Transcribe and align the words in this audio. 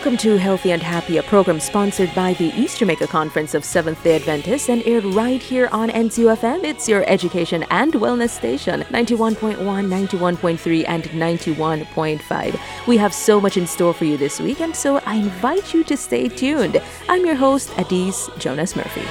Welcome 0.00 0.16
to 0.16 0.38
Healthy 0.38 0.72
and 0.72 0.82
Happy, 0.82 1.18
a 1.18 1.22
program 1.22 1.60
sponsored 1.60 2.10
by 2.14 2.32
the 2.32 2.58
East 2.58 2.78
Jamaica 2.78 3.06
Conference 3.06 3.52
of 3.52 3.66
Seventh 3.66 4.02
day 4.02 4.16
Adventists 4.16 4.70
and 4.70 4.82
aired 4.86 5.04
right 5.04 5.42
here 5.42 5.68
on 5.72 5.90
NCUFM. 5.90 6.64
It's 6.64 6.88
your 6.88 7.04
education 7.06 7.66
and 7.68 7.92
wellness 7.92 8.30
station 8.30 8.80
91.1, 8.84 9.58
91.3, 9.58 10.84
and 10.88 11.04
91.5. 11.04 12.86
We 12.86 12.96
have 12.96 13.12
so 13.12 13.42
much 13.42 13.58
in 13.58 13.66
store 13.66 13.92
for 13.92 14.06
you 14.06 14.16
this 14.16 14.40
week, 14.40 14.62
and 14.62 14.74
so 14.74 15.02
I 15.04 15.16
invite 15.16 15.74
you 15.74 15.84
to 15.84 15.98
stay 15.98 16.28
tuned. 16.28 16.80
I'm 17.10 17.26
your 17.26 17.34
host, 17.34 17.70
Adise 17.76 18.30
Jonas 18.38 18.76
Murphy. 18.76 19.04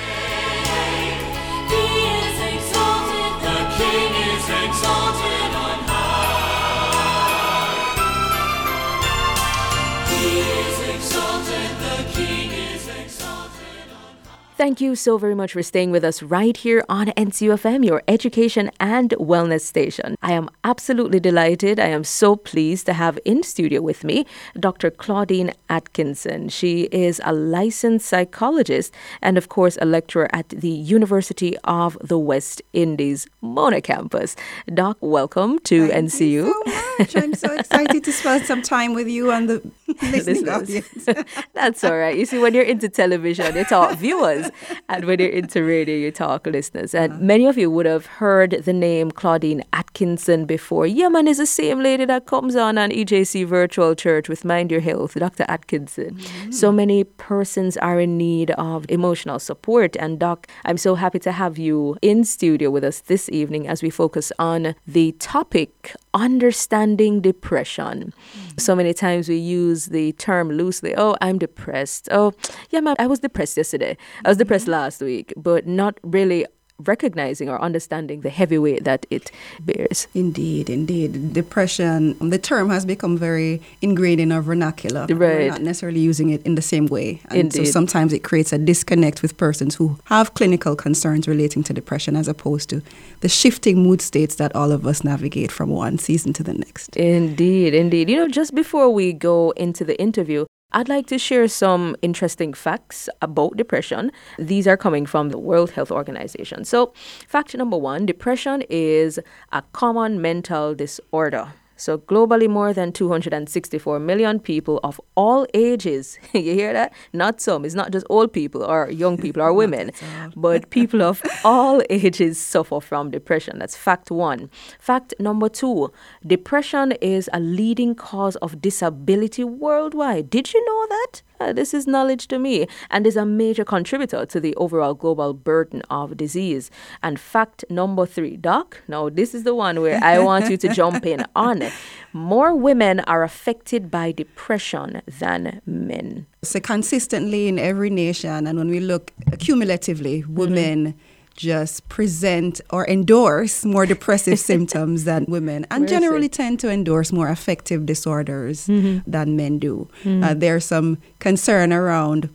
Thank 14.60 14.82
you 14.82 14.94
so 14.98 15.18
very 15.18 15.36
much 15.36 15.54
for 15.54 15.64
staying 15.64 15.92
with 15.92 16.04
us 16.04 16.22
right 16.22 16.58
here 16.58 16.84
on 16.90 17.08
NCUFM, 17.16 17.86
your 17.86 18.04
education 18.10 18.70
and 18.78 19.12
wellness 19.12 19.62
station. 19.62 20.18
I 20.22 20.34
am 20.34 20.50
absolutely 20.66 21.22
delighted. 21.22 21.80
I 21.80 21.88
am 21.88 22.04
so 22.04 22.36
pleased 22.36 22.86
to 22.88 22.92
have 22.92 23.18
in 23.24 23.42
studio 23.42 23.82
with 23.82 24.04
me 24.04 24.26
Dr. 24.60 24.92
Claudine 24.92 25.54
Atkinson. 25.70 26.50
She 26.50 26.90
is 26.92 27.22
a 27.24 27.32
licensed 27.32 28.06
psychologist 28.06 28.94
and, 29.22 29.38
of 29.38 29.48
course, 29.48 29.78
a 29.82 29.86
lecturer 29.86 30.28
at 30.34 30.50
the 30.50 30.68
University 30.68 31.58
of 31.64 31.98
the 32.02 32.20
West 32.20 32.62
Indies 32.74 33.28
Mona 33.40 33.80
campus. 33.80 34.36
Doc, 34.74 34.98
welcome 35.00 35.60
to 35.60 35.88
Thank 35.88 36.12
NCU. 36.12 36.20
You 36.20 36.64
so 36.66 36.74
much. 37.00 37.16
I'm 37.16 37.34
so 37.34 37.54
excited 37.54 38.04
to 38.04 38.12
spend 38.12 38.46
some 38.46 38.62
time 38.62 38.94
with 38.94 39.08
you 39.08 39.32
and 39.32 39.50
the 39.50 39.72
listening 39.88 40.46
Listeners. 40.46 40.50
audience. 40.50 41.30
That's 41.54 41.84
all 41.86 41.98
right. 41.98 42.18
You 42.18 42.26
see, 42.26 42.40
when 42.40 42.54
you're 42.54 42.64
into 42.64 42.90
television, 42.90 43.56
it's 43.56 43.72
all 43.72 43.94
viewers, 43.96 44.49
and 44.90 45.06
when 45.06 45.20
you're 45.20 45.30
into 45.30 45.64
radio, 45.64 45.96
you 45.96 46.12
talk 46.12 46.46
listeners. 46.48 46.94
And 46.94 47.14
Uh-huh. 47.14 47.22
many 47.24 47.46
of 47.48 47.58
you 47.58 47.70
would 47.72 47.86
have 47.86 48.06
heard 48.06 48.52
the 48.66 48.74
name 48.74 49.12
Claudine 49.12 49.64
Atkinson 49.74 50.46
before. 50.46 50.86
Yeah, 50.88 51.10
man, 51.10 51.28
is 51.28 51.38
the 51.38 51.46
same 51.46 51.80
lady 51.82 52.06
that 52.06 52.26
comes 52.26 52.56
on 52.56 52.78
on 52.78 52.90
EJC 52.92 53.46
Virtual 53.46 53.96
Church 53.96 54.30
with 54.30 54.46
Mind 54.46 54.72
Your 54.72 54.82
Health, 54.82 55.14
Dr. 55.16 55.46
Atkinson. 55.48 56.16
Mm-hmm. 56.16 56.52
So 56.52 56.72
many 56.72 57.04
persons 57.04 57.78
are 57.78 58.00
in 58.00 58.18
need 58.18 58.52
of 58.52 58.86
emotional 58.90 59.40
support. 59.40 59.96
And, 59.98 60.20
Doc, 60.20 60.48
I'm 60.66 60.78
so 60.78 60.96
happy 60.96 61.20
to 61.20 61.32
have 61.32 61.58
you 61.58 61.98
in 62.02 62.24
studio 62.24 62.70
with 62.70 62.84
us 62.84 63.00
this 63.02 63.30
evening 63.30 63.68
as 63.68 63.82
we 63.84 63.90
focus 63.90 64.32
on 64.40 64.76
the 64.88 65.12
topic 65.20 65.96
understanding 66.14 67.22
depression. 67.22 68.14
So 68.60 68.76
many 68.76 68.94
times 68.94 69.30
we 69.30 69.38
use 69.38 69.88
the 69.88 70.12
term 70.14 70.50
loosely. 70.52 70.94
Oh, 70.96 71.16
I'm 71.22 71.38
depressed. 71.40 72.10
Oh, 72.12 72.34
yeah, 72.70 72.82
ma'am, 72.82 72.96
I 73.00 73.08
was 73.08 73.20
depressed 73.20 73.58
yesterday. 73.58 73.98
I 74.26 74.30
was 74.30 74.38
depressed 74.38 74.66
mm-hmm. 74.66 74.72
last 74.74 75.02
week, 75.02 75.34
but 75.38 75.66
not 75.66 75.98
really 76.04 76.46
recognizing 76.86 77.50
or 77.50 77.62
understanding 77.62 78.22
the 78.22 78.30
heavy 78.30 78.58
weight 78.58 78.84
that 78.84 79.06
it 79.10 79.32
bears. 79.60 80.08
Indeed, 80.14 80.70
indeed. 80.70 81.34
Depression, 81.34 82.18
the 82.30 82.38
term 82.38 82.70
has 82.70 82.86
become 82.86 83.18
very 83.18 83.62
ingrained 83.82 84.22
in 84.22 84.32
our 84.32 84.42
vernacular. 84.42 85.02
Right. 85.02 85.18
We're 85.18 85.50
not 85.50 85.62
necessarily 85.62 86.00
using 86.00 86.30
it 86.30 86.46
in 86.46 86.56
the 86.56 86.62
same 86.62 86.88
way. 86.88 87.22
And 87.30 87.54
so 87.54 87.64
sometimes 87.64 88.14
it 88.14 88.24
creates 88.24 88.54
a 88.54 88.58
disconnect 88.58 89.22
with 89.22 89.38
persons 89.38 89.76
who 89.76 90.00
have 90.06 90.34
clinical 90.34 90.76
concerns 90.76 91.28
relating 91.28 91.64
to 91.64 91.74
depression 91.74 92.16
as 92.16 92.28
opposed 92.28 92.70
to 92.70 92.82
the 93.22 93.30
shifting 93.30 93.84
mood 93.84 94.02
states 94.02 94.36
that 94.36 94.56
all 94.56 94.72
of 94.72 94.88
us 94.88 95.04
navigate 95.04 95.52
from 95.52 95.70
one 95.70 95.98
season 95.98 96.34
to 96.34 96.44
the 96.44 96.54
next. 96.54 96.96
Indeed, 96.96 97.74
indeed. 97.74 98.10
You 98.10 98.18
know, 98.18 98.28
just 98.28 98.56
before 98.56 98.90
we 98.90 99.14
go 99.14 99.52
into 99.52 99.84
the 99.84 100.00
interview, 100.00 100.46
I'd 100.72 100.88
like 100.88 101.08
to 101.08 101.18
share 101.18 101.48
some 101.48 101.96
interesting 102.04 102.54
facts 102.54 103.10
about 103.24 103.58
depression. 103.58 104.12
These 104.38 104.68
are 104.68 104.78
coming 104.78 105.08
from 105.08 105.30
the 105.30 105.40
World 105.40 105.72
Health 105.72 105.90
Organization. 105.92 106.64
So, 106.64 106.94
fact 107.28 107.56
number 107.58 107.78
one 107.78 108.06
depression 108.06 108.64
is 108.70 109.20
a 109.52 109.64
common 109.74 110.22
mental 110.22 110.76
disorder. 110.76 111.54
So, 111.80 111.98
globally, 111.98 112.50
more 112.50 112.74
than 112.74 112.92
264 112.92 114.00
million 114.00 114.42
people 114.42 114.82
of 114.84 115.00
all 115.16 115.48
ages, 115.54 116.20
you 116.34 116.54
hear 116.54 116.74
that? 116.74 116.92
Not 117.14 117.40
some, 117.40 117.64
it's 117.64 117.74
not 117.74 117.92
just 117.92 118.06
old 118.10 118.34
people 118.34 118.64
or 118.64 118.92
young 118.92 119.18
people 119.26 119.42
or 119.42 119.54
women, 119.54 119.92
but 120.36 120.70
people 120.78 121.02
of 121.02 121.22
all 121.46 121.82
ages 121.90 122.38
suffer 122.38 122.82
from 122.82 123.12
depression. 123.12 123.60
That's 123.60 123.78
fact 123.78 124.12
one. 124.12 124.50
Fact 124.78 125.14
number 125.20 125.48
two 125.48 125.94
depression 126.28 126.92
is 127.02 127.30
a 127.32 127.40
leading 127.40 127.96
cause 127.96 128.36
of 128.38 128.62
disability 128.62 129.46
worldwide. 129.46 130.30
Did 130.30 130.54
you 130.54 130.64
know 130.66 130.88
that? 130.90 131.22
Uh, 131.40 131.54
this 131.54 131.74
is 131.74 131.88
knowledge 131.88 132.28
to 132.28 132.38
me 132.38 132.68
and 132.90 133.08
is 133.08 133.16
a 133.16 133.26
major 133.26 133.64
contributor 133.64 134.26
to 134.26 134.42
the 134.42 134.54
overall 134.56 134.94
global 134.94 135.34
burden 135.34 135.82
of 135.90 136.18
disease. 136.18 136.70
And 137.02 137.18
fact 137.18 137.64
number 137.70 138.06
three, 138.06 138.36
Doc, 138.36 138.82
now 138.90 139.08
this 139.08 139.34
is 139.34 139.44
the 139.44 139.56
one 139.56 139.80
where 139.80 140.04
I 140.04 140.20
want 140.20 140.50
you 140.50 140.58
to 140.58 140.68
jump 140.74 141.06
in 141.06 141.26
on. 141.38 141.69
More 142.14 142.56
women 142.56 143.02
are 143.02 143.24
affected 143.24 143.92
by 143.92 144.12
depression 144.12 145.02
than 145.20 145.62
men. 145.66 146.26
So 146.44 146.60
consistently 146.60 147.48
in 147.48 147.60
every 147.60 147.90
nation, 147.92 148.48
and 148.48 148.58
when 148.58 148.70
we 148.70 148.80
look 148.80 149.12
cumulatively, 149.40 150.22
Mm-hmm. 150.24 150.34
women 150.36 150.94
just 151.36 151.88
present 151.88 152.60
or 152.70 152.86
endorse 152.90 153.64
more 153.64 153.86
depressive 153.86 154.40
symptoms 154.52 155.04
than 155.06 155.24
women, 155.28 155.66
and 155.72 155.82
Where 155.84 155.90
generally 156.00 156.28
tend 156.30 156.60
to 156.62 156.70
endorse 156.70 157.12
more 157.14 157.30
affective 157.30 157.86
disorders 157.86 158.68
Mm-hmm. 158.68 159.10
than 159.10 159.36
men 159.38 159.60
do. 159.60 159.88
Uh, 160.06 160.34
there's 160.34 160.66
some 160.66 160.98
concern 161.20 161.72
around. 161.72 162.30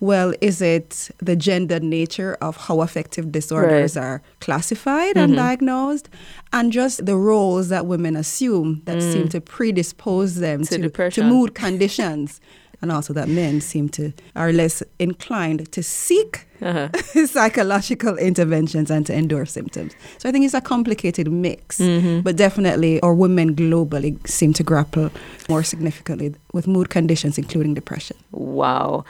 Well, 0.00 0.32
is 0.40 0.60
it 0.62 1.10
the 1.18 1.34
gender 1.36 1.80
nature 1.80 2.36
of 2.40 2.56
how 2.56 2.80
affective 2.82 3.32
disorders 3.32 3.96
Right. 3.96 4.02
Mm-hmm. 4.02 4.12
are 4.14 4.22
classified 4.40 5.16
and 5.16 5.34
diagnosed, 5.34 6.08
and 6.52 6.70
just 6.72 7.04
the 7.04 7.16
roles 7.16 7.68
that 7.68 7.86
women 7.86 8.14
assume 8.16 8.82
that 8.84 9.02
seem 9.02 9.28
to 9.28 9.40
predispose 9.40 10.36
them 10.36 10.60
Mm. 10.62 10.92
To 10.92 11.10
to, 11.10 11.24
mood 11.24 11.54
conditions, 11.54 12.40
and 12.82 12.92
also 12.92 13.12
that 13.12 13.28
men 13.28 13.60
seem 13.60 13.88
to 13.88 14.12
are 14.36 14.52
less 14.52 14.82
inclined 14.98 15.60
to 15.72 15.82
seek 15.82 16.46
Uh-huh. 16.62 16.88
psychological 17.26 18.16
interventions 18.18 18.90
and 18.90 19.04
to 19.06 19.12
endorse 19.14 19.50
symptoms. 19.52 19.92
So 20.18 20.28
I 20.28 20.32
think 20.32 20.44
it's 20.44 20.54
a 20.54 20.60
complicated 20.60 21.26
mix, 21.30 21.78
Mm-hmm. 21.80 22.20
but 22.26 22.36
definitely 22.36 23.00
our 23.00 23.14
women 23.14 23.54
globally 23.56 24.12
seem 24.26 24.52
to 24.54 24.62
grapple 24.62 25.10
more 25.48 25.62
significantly 25.64 26.34
with 26.52 26.66
mood 26.66 26.88
conditions, 26.88 27.36
including 27.38 27.74
depression. 27.74 28.16
Wow. 28.32 29.04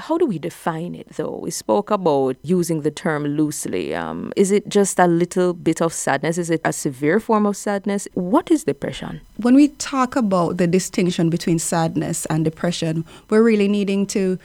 How 0.00 0.18
do 0.18 0.26
we 0.26 0.38
define 0.38 0.94
it 0.94 1.08
though? 1.16 1.38
We 1.42 1.50
spoke 1.50 1.90
about 1.90 2.36
using 2.42 2.82
the 2.82 2.90
term 2.90 3.24
loosely. 3.24 3.94
Um, 3.94 4.32
is 4.36 4.50
it 4.50 4.68
just 4.68 4.98
a 4.98 5.06
little 5.06 5.52
bit 5.52 5.80
of 5.80 5.92
sadness? 5.92 6.38
Is 6.38 6.50
it 6.50 6.60
a 6.64 6.72
severe 6.72 7.20
form 7.20 7.46
of 7.46 7.56
sadness? 7.56 8.08
What 8.14 8.50
is 8.50 8.64
depression? 8.64 9.20
when 9.42 9.54
we 9.54 9.68
talk 9.68 10.16
about 10.16 10.58
the 10.58 10.66
distinction 10.66 11.30
between 11.30 11.58
sadness 11.58 12.26
and 12.26 12.44
depression, 12.44 13.04
we're 13.30 13.42
really 13.42 13.68
needing 13.68 14.06
to 14.06 14.38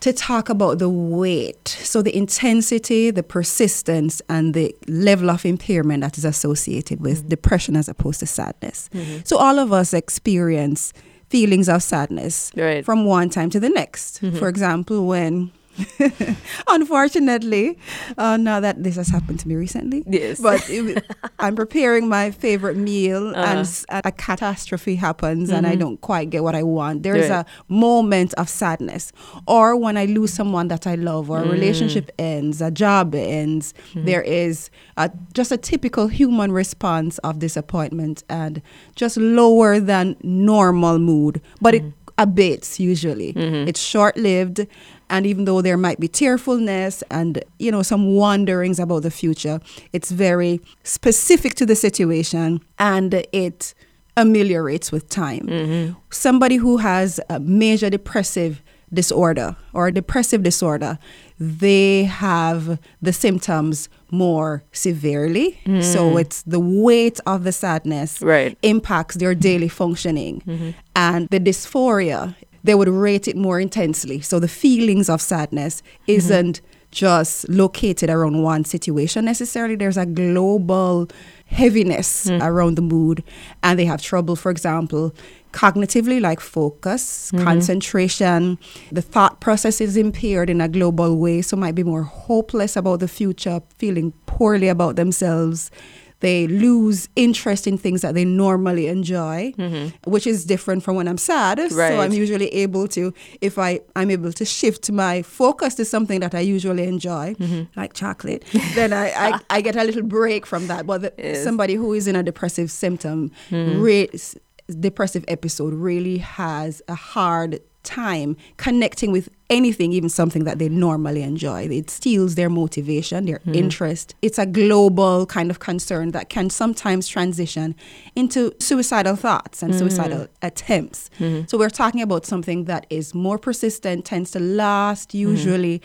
to 0.00 0.14
talk 0.14 0.48
about 0.48 0.78
the 0.78 0.88
weight, 0.88 1.68
so 1.68 2.00
the 2.00 2.16
intensity, 2.16 3.10
the 3.10 3.22
persistence, 3.22 4.22
and 4.30 4.54
the 4.54 4.74
level 4.88 5.28
of 5.28 5.44
impairment 5.44 6.00
that 6.00 6.16
is 6.16 6.24
associated 6.24 7.02
with 7.02 7.28
depression 7.28 7.76
as 7.76 7.86
opposed 7.86 8.20
to 8.20 8.26
sadness. 8.26 8.88
So 9.24 9.36
all 9.36 9.58
of 9.58 9.74
us 9.74 9.92
experience 9.92 10.94
feelings 11.30 11.68
of 11.68 11.82
sadness 11.82 12.50
Right. 12.56 12.84
from 12.84 13.04
one 13.06 13.30
time 13.30 13.50
to 13.50 13.60
the 13.60 13.68
next. 13.70 14.20
Mm-hmm. 14.20 14.38
For 14.38 14.48
example, 14.48 15.06
when 15.06 15.50
Unfortunately, 16.68 17.78
uh, 18.18 18.36
now 18.36 18.60
that 18.60 18.82
this 18.82 18.96
has 18.96 19.08
happened 19.08 19.40
to 19.40 19.48
me 19.48 19.54
recently, 19.54 20.02
Yes. 20.06 20.40
but 20.40 20.68
it, 20.68 21.04
I'm 21.38 21.56
preparing 21.56 22.08
my 22.08 22.30
favorite 22.30 22.76
meal 22.76 23.28
Uh-huh. 23.28 23.64
and 23.90 24.04
a 24.04 24.12
catastrophe 24.12 24.96
happens 24.96 25.50
and 25.50 25.66
I 25.66 25.70
mm-hmm. 25.70 25.80
don't 25.80 26.00
quite 26.00 26.30
get 26.30 26.42
what 26.42 26.54
I 26.54 26.62
want. 26.62 27.02
There's 27.02 27.30
Right. 27.30 27.46
a 27.46 27.72
moment 27.72 28.34
of 28.34 28.48
sadness, 28.48 29.12
or 29.46 29.76
when 29.76 29.96
I 29.96 30.04
lose 30.06 30.32
someone 30.32 30.68
that 30.68 30.86
I 30.86 30.94
love, 30.96 31.30
or 31.30 31.38
a 31.38 31.44
mm. 31.44 31.52
relationship 31.52 32.10
ends, 32.18 32.60
a 32.60 32.70
job 32.70 33.14
ends. 33.14 33.74
Mm-hmm. 33.90 34.04
there 34.04 34.22
is 34.22 34.70
a, 34.96 35.10
just 35.32 35.52
a 35.52 35.56
typical 35.56 36.08
human 36.08 36.52
response 36.52 37.18
of 37.18 37.38
disappointment 37.38 38.22
and 38.28 38.62
just 38.96 39.16
lower 39.16 39.80
than 39.80 40.16
normal 40.22 40.98
mood, 40.98 41.40
but 41.60 41.74
it 41.74 41.82
mm-hmm. 41.82 42.10
abates 42.18 42.78
usually. 42.78 43.32
It's 43.36 43.80
short 43.80 44.16
lived. 44.16 44.66
And 45.10 45.26
even 45.26 45.44
though 45.44 45.60
there 45.60 45.76
might 45.76 46.00
be 46.00 46.08
tearfulness 46.08 47.02
and 47.10 47.42
you 47.58 47.70
know 47.70 47.82
some 47.82 48.14
wonderings 48.14 48.78
about 48.78 49.02
the 49.02 49.10
future, 49.10 49.60
it's 49.92 50.10
very 50.10 50.60
specific 50.84 51.54
to 51.56 51.66
the 51.66 51.74
situation 51.76 52.60
and 52.78 53.12
it 53.32 53.74
ameliorates 54.16 54.92
with 54.92 55.08
time. 55.08 55.46
Mm-hmm. 55.46 55.98
Somebody 56.10 56.56
who 56.56 56.78
has 56.78 57.20
a 57.28 57.38
major 57.40 57.90
depressive 57.90 58.62
disorder 58.92 59.56
or 59.72 59.86
a 59.86 59.92
depressive 59.92 60.42
disorder, 60.42 60.98
they 61.38 62.04
have 62.04 62.78
the 63.00 63.12
symptoms 63.12 63.88
more 64.10 64.62
severely. 64.72 65.58
Mm-hmm. 65.64 65.82
So 65.82 66.16
it's 66.16 66.42
the 66.42 66.58
weight 66.60 67.20
of 67.26 67.44
the 67.44 67.52
sadness 67.52 68.20
Right. 68.20 68.58
impacts 68.62 69.14
their 69.16 69.34
daily 69.34 69.68
functioning. 69.68 70.42
Mm-hmm. 70.46 70.70
And 70.96 71.28
the 71.28 71.38
dysphoria 71.40 72.34
they 72.62 72.74
would 72.74 72.88
rate 72.88 73.28
it 73.28 73.36
more 73.36 73.60
intensely. 73.60 74.20
So 74.20 74.38
the 74.38 74.48
feelings 74.48 75.08
of 75.08 75.20
sadness 75.20 75.82
mm-hmm. 75.82 76.12
isn't 76.12 76.60
just 76.90 77.48
located 77.48 78.10
around 78.10 78.42
one 78.42 78.64
situation 78.64 79.24
necessarily. 79.24 79.76
There's 79.76 79.96
a 79.96 80.06
global 80.06 81.08
heaviness 81.46 82.28
hmm. 82.28 82.42
around 82.42 82.76
the 82.76 82.82
mood, 82.82 83.22
and 83.62 83.78
they 83.78 83.84
have 83.84 84.02
trouble, 84.02 84.36
for 84.36 84.50
example, 84.50 85.14
cognitively, 85.52 86.20
like 86.20 86.40
focus, 86.40 87.30
mm-hmm. 87.32 87.44
concentration. 87.44 88.58
The 88.90 89.02
thought 89.02 89.40
process 89.40 89.80
is 89.80 89.96
impaired 89.96 90.50
in 90.50 90.60
a 90.60 90.68
global 90.68 91.16
way, 91.16 91.42
so 91.42 91.56
might 91.56 91.74
be 91.74 91.84
more 91.84 92.02
hopeless 92.02 92.76
about 92.76 93.00
the 93.00 93.08
future, 93.08 93.60
feeling 93.78 94.12
poorly 94.26 94.68
about 94.68 94.96
themselves. 94.96 95.70
They 96.20 96.46
lose 96.46 97.08
interest 97.16 97.66
in 97.66 97.78
things 97.78 98.02
that 98.02 98.14
they 98.14 98.24
normally 98.24 98.86
enjoy, 98.88 99.52
mm-hmm. 99.56 100.10
which 100.10 100.26
is 100.26 100.44
different 100.44 100.82
from 100.82 100.96
when 100.96 101.08
I'm 101.08 101.18
sad. 101.18 101.58
So 101.70 101.76
I'm 102.00 102.12
usually 102.12 102.48
able 102.48 102.86
to, 102.88 103.12
if 103.40 103.58
I, 103.58 103.80
I'm 103.96 104.10
able 104.10 104.32
to 104.32 104.44
shift 104.44 104.90
my 104.90 105.22
focus 105.22 105.74
to 105.76 105.84
something 105.84 106.20
that 106.20 106.34
I 106.34 106.40
usually 106.40 106.84
enjoy, 106.84 107.34
mm-hmm. 107.34 107.62
like 107.78 107.94
chocolate, 107.94 108.44
then 108.74 108.92
I, 108.92 109.06
I, 109.10 109.40
I 109.50 109.60
get 109.60 109.76
a 109.76 109.84
little 109.84 110.02
break 110.02 110.46
from 110.46 110.66
that. 110.68 110.86
But 110.86 111.02
the, 111.02 111.12
Yes. 111.18 111.44
somebody 111.44 111.74
who 111.74 111.92
is 111.92 112.06
in 112.06 112.16
a 112.16 112.22
depressive 112.22 112.70
symptom, 112.70 113.30
mm-hmm. 113.50 114.14
s- 114.14 114.36
depressive 114.78 115.24
episode, 115.28 115.74
really 115.74 116.18
has 116.18 116.82
a 116.88 116.94
hard 116.94 117.60
time 117.82 118.36
connecting 118.56 119.12
with 119.12 119.28
anything, 119.48 119.92
even 119.92 120.08
something 120.08 120.44
that 120.44 120.58
they 120.58 120.68
normally 120.68 121.22
enjoy. 121.22 121.68
It 121.68 121.90
steals 121.90 122.34
their 122.34 122.48
motivation, 122.48 123.26
their 123.26 123.38
hmm. 123.38 123.54
interest. 123.54 124.14
It's 124.22 124.38
a 124.38 124.46
global 124.46 125.26
kind 125.26 125.50
of 125.50 125.58
concern 125.58 126.12
that 126.12 126.28
can 126.28 126.50
sometimes 126.50 127.08
transition 127.08 127.74
into 128.14 128.52
suicidal 128.60 129.16
thoughts 129.16 129.62
and 129.62 129.72
hmm. 129.72 129.78
suicidal 129.78 130.28
attempts. 130.42 131.10
Hmm. 131.18 131.42
So 131.46 131.58
we're 131.58 131.70
talking 131.70 132.02
about 132.02 132.26
something 132.26 132.64
that 132.64 132.86
is 132.90 133.14
more 133.14 133.38
persistent, 133.38 134.04
tends 134.04 134.30
to 134.32 134.40
last 134.40 135.14
usually 135.14 135.82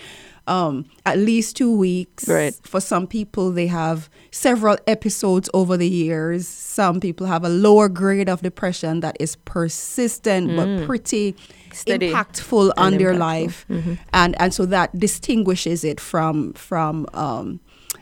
um, 0.48 0.86
at 1.06 1.18
least 1.18 1.56
two 1.58 1.76
weeks. 1.76 2.28
Right. 2.28 2.54
For 2.64 2.80
some 2.80 3.08
people, 3.08 3.52
they 3.52 3.68
have 3.68 4.10
several 4.32 4.78
episodes 4.88 5.50
over 5.54 5.78
the 5.78 5.88
years. 5.88 6.48
Some 6.48 7.00
people 7.00 7.28
have 7.28 7.44
a 7.44 7.50
lower 7.50 7.90
grade 7.90 8.30
of 8.30 8.42
depression 8.42 9.00
that 9.00 9.18
is 9.20 9.36
persistent 9.38 10.56
but 10.56 10.86
pretty 10.86 11.36
Steady 11.76 12.12
impactful 12.12 12.72
on 12.78 12.94
and 12.94 13.02
their 13.02 13.14
impactful. 13.14 13.20
life, 13.20 13.66
and 14.14 14.42
and 14.42 14.54
so 14.54 14.66
that 14.66 14.98
distinguishes 14.98 15.84
it 15.84 16.00
from 16.00 16.54
from. 16.54 17.06
Um, 17.14 17.60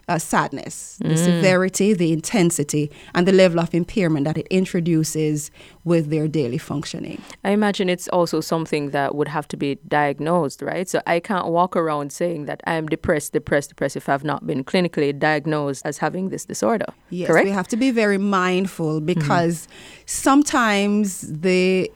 uh, 0.08 0.20
sadness, 0.20 0.98
the 1.02 1.16
severity, 1.16 1.94
the 1.94 2.12
intensity, 2.12 2.92
and 3.16 3.28
the 3.28 3.32
level 3.32 3.60
of 3.60 3.74
impairment 3.74 4.26
that 4.26 4.38
it 4.38 4.48
introduces 4.50 5.50
with 5.86 6.10
their 6.10 6.28
daily 6.28 6.58
functioning. 6.58 7.22
I 7.44 7.52
imagine 7.52 7.90
it's 7.90 8.08
also 8.10 8.42
something 8.42 8.90
that 8.90 9.16
would 9.16 9.30
have 9.30 9.48
to 9.50 9.58
be 9.58 9.76
diagnosed, 9.88 10.62
right? 10.62 10.90
So 10.90 11.02
I 11.08 11.20
can't 11.20 11.48
walk 11.48 11.76
around 11.76 12.12
saying 12.12 12.46
that 12.46 12.62
I'm 12.68 12.88
depressed, 12.88 13.34
depressed, 13.34 13.70
depressed 13.70 13.96
if 13.96 14.10
I've 14.10 14.24
not 14.24 14.46
been 14.46 14.64
clinically 14.64 15.18
diagnosed 15.18 15.86
as 15.86 16.00
having 16.00 16.30
this 16.30 16.46
disorder. 16.46 16.88
Yes, 17.10 17.28
correct? 17.28 17.46
we 17.46 17.52
have 17.52 17.68
to 17.70 17.78
be 17.78 17.92
very 17.92 18.18
mindful 18.18 19.00
because 19.00 19.68
sometimes 20.06 21.22
the 21.22 21.90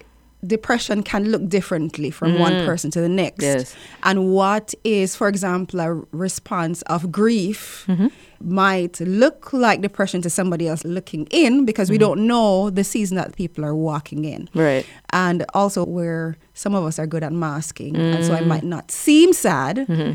depression 0.45 1.01
can 1.01 1.30
look 1.31 1.48
differently 1.50 2.12
from 2.12 2.38
one 2.38 2.54
mm. 2.54 2.66
person 2.66 2.92
to 2.92 3.01
the 3.01 3.10
next. 3.10 3.44
Yes. 3.44 3.75
And 4.04 4.31
what 4.31 4.74
is, 4.84 5.16
for 5.16 5.28
example, 5.28 5.80
a 5.80 5.94
response 6.12 6.84
of 6.84 7.12
grief 7.12 7.86
Mm-hmm. 7.88 8.07
might 8.42 9.00
look 9.00 9.51
like 9.51 9.81
depression 9.81 10.22
to 10.22 10.30
somebody 10.30 10.68
else 10.68 10.84
looking 10.84 11.25
in 11.31 11.66
because 11.66 11.89
we 11.89 11.95
mm-hmm. 11.95 12.01
don't 12.01 12.28
know 12.28 12.69
the 12.69 12.84
season 12.84 13.18
that 13.18 13.36
people 13.36 13.66
are 13.66 13.75
walking 13.75 14.25
in. 14.25 14.50
Right. 14.54 14.86
And 15.12 15.45
also 15.54 15.86
where 15.86 16.38
some 16.54 16.75
of 16.75 16.83
us 16.86 17.00
are 17.00 17.07
good 17.07 17.24
at 17.24 17.33
masking. 17.33 17.95
And 17.95 18.24
so 18.24 18.33
I 18.33 18.42
mm. 18.42 18.48
might 18.48 18.63
not 18.63 18.92
seem 18.92 19.33
sad 19.33 19.78
mm-hmm. 19.78 20.13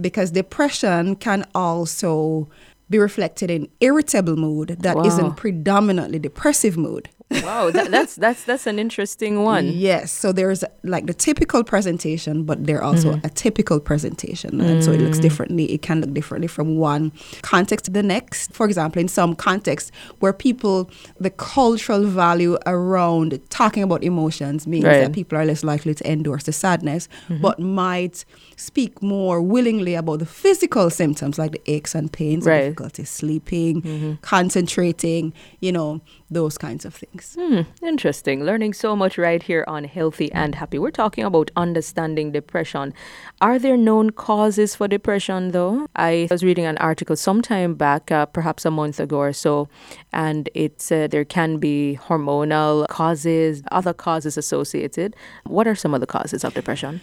because 0.00 0.32
depression 0.32 1.16
can 1.16 1.46
also 1.54 2.48
be 2.90 2.98
reflected 2.98 3.50
in 3.50 3.68
irritable 3.80 4.36
mood 4.36 4.76
that 4.80 4.96
Wow. 4.96 5.04
not 5.04 5.36
predominantly 5.36 6.18
depressive 6.18 6.76
mood. 6.76 7.08
Wow, 7.42 7.70
that, 7.70 7.90
that's 7.90 8.16
that's 8.16 8.44
that's 8.44 8.66
an 8.66 8.78
interesting 8.78 9.42
one. 9.42 9.66
Yes, 9.66 10.12
so 10.12 10.32
there's 10.32 10.64
like 10.82 11.06
the 11.06 11.14
typical 11.14 11.64
presentation, 11.64 12.44
but 12.44 12.66
there 12.66 12.82
also 12.82 13.14
mm-hmm. 13.14 13.26
a 13.26 13.30
typical 13.30 13.80
presentation, 13.80 14.60
and 14.60 14.84
so 14.84 14.92
it 14.92 15.00
looks 15.00 15.18
mm. 15.18 15.22
differently. 15.22 15.72
It 15.72 15.82
can 15.82 16.00
look 16.00 16.12
differently 16.12 16.48
from 16.48 16.76
one 16.76 17.12
context 17.42 17.86
to 17.86 17.90
the 17.90 18.02
next. 18.02 18.52
For 18.52 18.66
example, 18.66 19.00
in 19.00 19.08
some 19.08 19.34
contexts 19.34 19.90
where 20.20 20.32
people, 20.32 20.90
the 21.18 21.30
cultural 21.30 22.04
value 22.04 22.58
around 22.66 23.40
talking 23.50 23.82
about 23.82 24.02
emotions 24.04 24.66
means 24.66 24.84
Right. 24.84 25.00
that 25.00 25.12
people 25.12 25.38
are 25.38 25.44
less 25.44 25.62
likely 25.64 25.94
to 25.94 26.10
endorse 26.10 26.44
the 26.44 26.52
sadness, 26.52 27.08
mm-hmm. 27.28 27.40
but 27.40 27.58
might 27.58 28.24
speak 28.62 29.02
more 29.02 29.42
willingly 29.42 29.94
about 29.94 30.18
the 30.20 30.26
physical 30.26 30.88
symptoms 30.90 31.38
like 31.38 31.52
the 31.52 31.60
aches 31.66 31.94
and 31.94 32.12
pains, 32.12 32.46
Right. 32.46 32.62
difficulty 32.62 33.04
sleeping, 33.04 34.18
concentrating, 34.22 35.32
you 35.60 35.72
know, 35.72 36.00
those 36.30 36.56
kinds 36.56 36.84
of 36.84 36.94
things. 36.94 37.36
Hmm, 37.38 37.60
interesting. 37.84 38.42
Learning 38.44 38.72
so 38.72 38.96
much 38.96 39.18
right 39.18 39.42
here 39.42 39.64
on 39.68 39.84
Healthy 39.84 40.32
and 40.32 40.54
Happy. 40.54 40.78
We're 40.78 40.90
talking 40.90 41.24
about 41.24 41.50
understanding 41.56 42.32
depression. 42.32 42.94
Are 43.40 43.58
there 43.58 43.76
known 43.76 44.10
causes 44.10 44.74
for 44.76 44.88
depression, 44.88 45.50
though? 45.50 45.86
I 45.94 46.28
was 46.30 46.42
reading 46.42 46.64
an 46.64 46.78
article 46.78 47.16
sometime 47.16 47.74
back, 47.74 48.10
uh, 48.10 48.26
perhaps 48.26 48.64
a 48.64 48.70
month 48.70 48.98
ago 49.00 49.18
or 49.18 49.32
so, 49.32 49.68
and 50.12 50.48
it 50.54 50.80
said 50.80 51.10
there 51.10 51.24
can 51.24 51.58
be 51.58 51.98
hormonal 52.08 52.86
causes, 52.88 53.62
other 53.70 53.92
causes 53.92 54.36
associated. 54.38 55.14
What 55.44 55.66
are 55.66 55.74
some 55.74 55.92
of 55.94 56.00
the 56.00 56.06
causes 56.06 56.44
of 56.44 56.54
depression? 56.54 57.00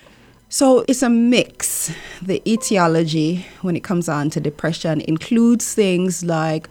So 0.52 0.84
it's 0.88 1.04
a 1.04 1.10
mix. 1.10 1.94
The 2.24 2.42
etiology, 2.52 3.46
when 3.62 3.76
it 3.76 3.84
comes 3.84 4.10
on 4.10 4.32
to 4.32 4.40
depression, 4.40 5.02
includes 5.02 5.76
things 5.76 6.24
like 6.24 6.68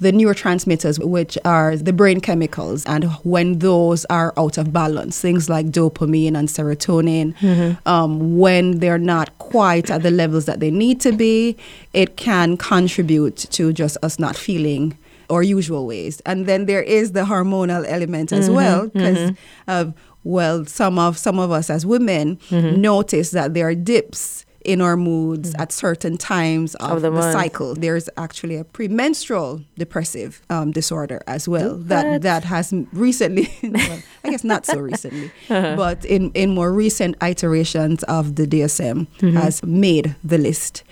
the 0.00 0.12
neurotransmitters, 0.12 1.02
which 1.02 1.38
are 1.44 1.76
the 1.76 1.92
brain 1.92 2.20
chemicals, 2.20 2.84
and 2.86 3.04
when 3.24 3.60
those 3.60 4.04
are 4.06 4.34
out 4.36 4.58
of 4.58 4.72
balance, 4.72 5.20
things 5.20 5.48
like 5.48 5.66
dopamine 5.66 6.36
and 6.36 6.48
serotonin, 6.48 7.34
mm-hmm. 7.38 7.88
um, 7.88 8.36
when 8.36 8.80
they're 8.80 8.98
not 8.98 9.38
quite 9.38 9.90
at 9.90 10.02
the 10.02 10.10
levels 10.10 10.44
that 10.46 10.58
they 10.60 10.72
need 10.72 11.00
to 11.00 11.12
be, 11.12 11.56
it 11.92 12.16
can 12.16 12.56
contribute 12.56 13.36
to 13.36 13.72
just 13.72 13.96
us 14.02 14.18
not 14.18 14.36
feeling 14.36 14.98
our 15.30 15.42
usual 15.42 15.86
ways. 15.86 16.20
And 16.26 16.46
then 16.46 16.66
there 16.66 16.82
is 16.82 17.12
the 17.12 17.22
hormonal 17.22 17.84
element 17.88 18.32
as 18.32 18.46
mm-hmm. 18.46 18.56
well, 18.56 18.88
because 18.88 19.30
mm-hmm. 19.68 19.90
Well, 20.24 20.64
some 20.64 20.98
of 20.98 21.18
some 21.18 21.38
of 21.38 21.50
us 21.50 21.70
as 21.70 21.84
women 21.84 22.36
mm-hmm. 22.48 22.80
notice 22.80 23.30
that 23.30 23.54
there 23.54 23.68
are 23.68 23.74
dips 23.74 24.44
in 24.64 24.80
our 24.80 24.96
moods 24.96 25.52
mm-hmm. 25.52 25.62
at 25.62 25.72
certain 25.72 26.16
times 26.16 26.74
of, 26.76 26.90
Of 26.92 27.02
the 27.02 27.10
the, 27.10 27.32
cycle. 27.32 27.74
There's 27.74 28.08
actually 28.16 28.56
a 28.56 28.64
premenstrual 28.64 29.62
depressive 29.76 30.40
um, 30.50 30.70
disorder 30.70 31.20
as 31.26 31.48
well 31.48 31.76
What? 31.76 31.88
that 31.88 32.22
that 32.22 32.44
has 32.44 32.72
recently, 32.92 33.52
well, 33.62 34.02
I 34.24 34.30
guess 34.30 34.44
not 34.44 34.66
so 34.66 34.78
recently, 34.78 35.30
uh-huh. 35.50 35.76
but 35.76 36.04
in 36.04 36.30
in 36.34 36.54
more 36.54 36.72
recent 36.72 37.16
iterations 37.22 38.02
of 38.04 38.36
the 38.36 38.46
DSM 38.46 39.06
mm-hmm. 39.18 39.36
has 39.36 39.62
made 39.64 40.14
the 40.22 40.38
list. 40.38 40.84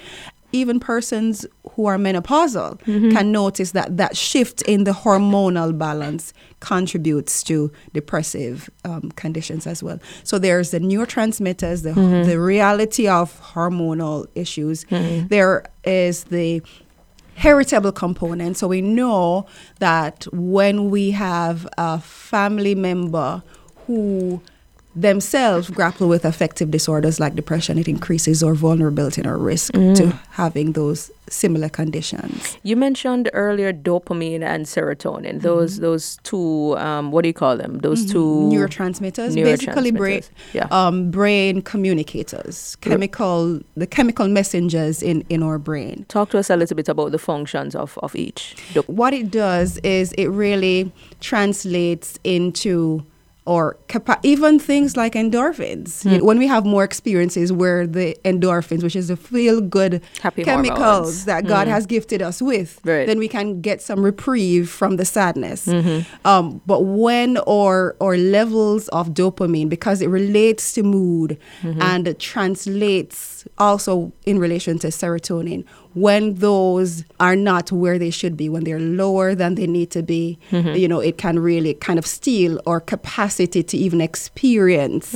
Even 0.53 0.81
persons 0.81 1.47
who 1.73 1.87
are 1.87 1.97
menopausal 1.97 2.81
mm-hmm. 2.83 3.11
can 3.11 3.33
notice 3.33 3.73
that 3.73 3.97
that 3.97 4.17
shift 4.17 4.63
in 4.63 4.85
the 4.85 4.93
hormonal 4.93 5.77
balance 5.77 6.33
contributes 6.61 7.43
to 7.45 7.73
depressive 7.93 8.69
um, 8.85 9.11
conditions 9.13 9.67
as 9.67 9.83
well. 9.83 9.99
So 10.25 10.39
there's 10.39 10.73
the 10.73 10.81
neurotransmitters, 10.81 11.83
the, 11.83 11.91
mm-hmm. 11.91 12.29
the 12.29 12.41
reality 12.41 13.09
of 13.09 13.41
hormonal 13.41 14.27
issues. 14.35 14.85
Mm-hmm. 14.87 15.29
There 15.29 15.65
is 15.85 16.25
the 16.25 16.63
heritable 17.37 17.93
component. 17.93 18.59
So 18.59 18.69
we 18.69 18.83
know 18.83 19.47
that 19.79 20.27
when 20.33 20.91
we 20.91 21.13
have 21.13 21.67
a 21.79 21.99
family 21.99 22.75
member 22.75 23.43
who 23.87 24.43
themselves 24.95 25.71
grapple 25.71 26.09
with 26.09 26.25
affective 26.25 26.71
disorders 26.71 27.21
like 27.21 27.35
depression, 27.35 27.79
it 27.79 27.89
increases 27.89 28.43
our 28.43 28.55
vulnerability 28.55 29.21
and 29.21 29.29
our 29.29 29.39
risk 29.39 29.73
to 29.73 30.19
having 30.31 30.73
those 30.73 31.11
similar 31.29 31.69
conditions. 31.69 32.59
You 32.65 32.77
mentioned 32.77 33.31
earlier 33.33 33.73
dopamine 33.73 34.43
and 34.43 34.67
serotonin. 34.67 35.43
Those 35.43 35.79
those 35.79 36.19
two, 36.25 36.77
um, 36.79 37.13
what 37.13 37.23
do 37.23 37.29
you 37.29 37.35
call 37.35 37.57
them? 37.57 37.79
Those 37.79 38.05
two 38.05 38.51
neurotransmitters, 38.53 39.35
basically 39.35 39.93
brain, 39.93 40.23
yeah. 40.53 40.67
um, 40.73 41.11
brain 41.13 41.63
communicators, 41.63 42.77
chemical, 42.81 43.61
the 43.77 43.87
chemical 43.87 44.27
messengers 44.27 45.03
in, 45.03 45.25
in 45.29 45.43
our 45.43 45.59
brain. 45.59 46.05
Talk 46.09 46.31
to 46.31 46.39
us 46.39 46.51
a 46.51 46.57
little 46.57 46.75
bit 46.77 46.89
about 46.89 47.13
the 47.13 47.19
functions 47.19 47.77
of, 47.77 47.97
of 48.03 48.17
each. 48.17 48.57
Dop- 48.75 48.89
What 48.89 49.15
it 49.15 49.31
does 49.31 49.79
is 49.79 50.13
it 50.15 50.27
really 50.27 50.93
translates 51.21 52.19
into 52.25 53.07
or 53.47 53.79
capa- 53.89 54.21
even 54.23 54.59
things 54.59 54.97
like 54.97 55.15
endorphins. 55.15 56.05
You 56.05 56.19
know, 56.19 56.25
when 56.25 56.39
we 56.39 56.47
have 56.47 56.65
more 56.67 56.85
experiences 56.85 57.53
where 57.53 57.87
the 57.87 58.17
endorphins, 58.25 58.83
which 58.83 58.95
is 58.95 59.09
the 59.09 59.17
feel 59.17 59.61
good 59.61 60.03
chemicals 60.21 60.79
hormones. 60.79 61.25
that 61.25 61.47
God 61.47 61.67
hmm. 61.67 61.73
has 61.73 61.87
gifted 61.87 62.23
us 62.23 62.43
with, 62.43 62.81
Right. 62.85 63.07
then 63.07 63.19
we 63.19 63.29
can 63.29 63.61
get 63.61 63.81
some 63.81 64.03
reprieve 64.03 64.69
from 64.69 64.97
the 64.97 65.05
sadness. 65.05 65.67
Mm-hmm. 65.67 66.27
Um, 66.27 66.61
but 66.67 66.83
when 66.83 67.39
or 67.39 67.97
our 68.01 68.17
levels 68.17 68.89
of 68.89 69.11
dopamine, 69.11 69.69
because 69.69 70.03
it 70.03 70.09
relates 70.09 70.73
to 70.75 70.83
mood 70.83 71.39
mm-hmm. 71.63 71.81
and 71.81 72.07
it 72.07 72.19
translates 72.19 73.47
also 73.59 74.13
in 74.27 74.39
relation 74.39 74.79
to 74.81 74.89
serotonin, 74.89 75.65
when 75.95 76.35
those 76.35 77.05
are 77.19 77.35
not 77.37 77.73
where 77.73 77.99
they 77.99 78.11
should 78.11 78.37
be, 78.37 78.49
when 78.49 78.65
they're 78.65 78.79
lower 78.81 79.35
than 79.35 79.55
they 79.57 79.67
need 79.67 79.91
to 79.91 80.03
be, 80.03 80.39
you 80.51 80.87
know, 80.89 81.01
it 81.01 81.19
can 81.19 81.39
really 81.39 81.75
kind 81.75 81.99
of 81.99 82.07
steal 82.07 82.61
our 82.67 82.81
capacity 82.81 83.63
to 83.63 83.77
even 83.77 84.01
experience 84.01 85.15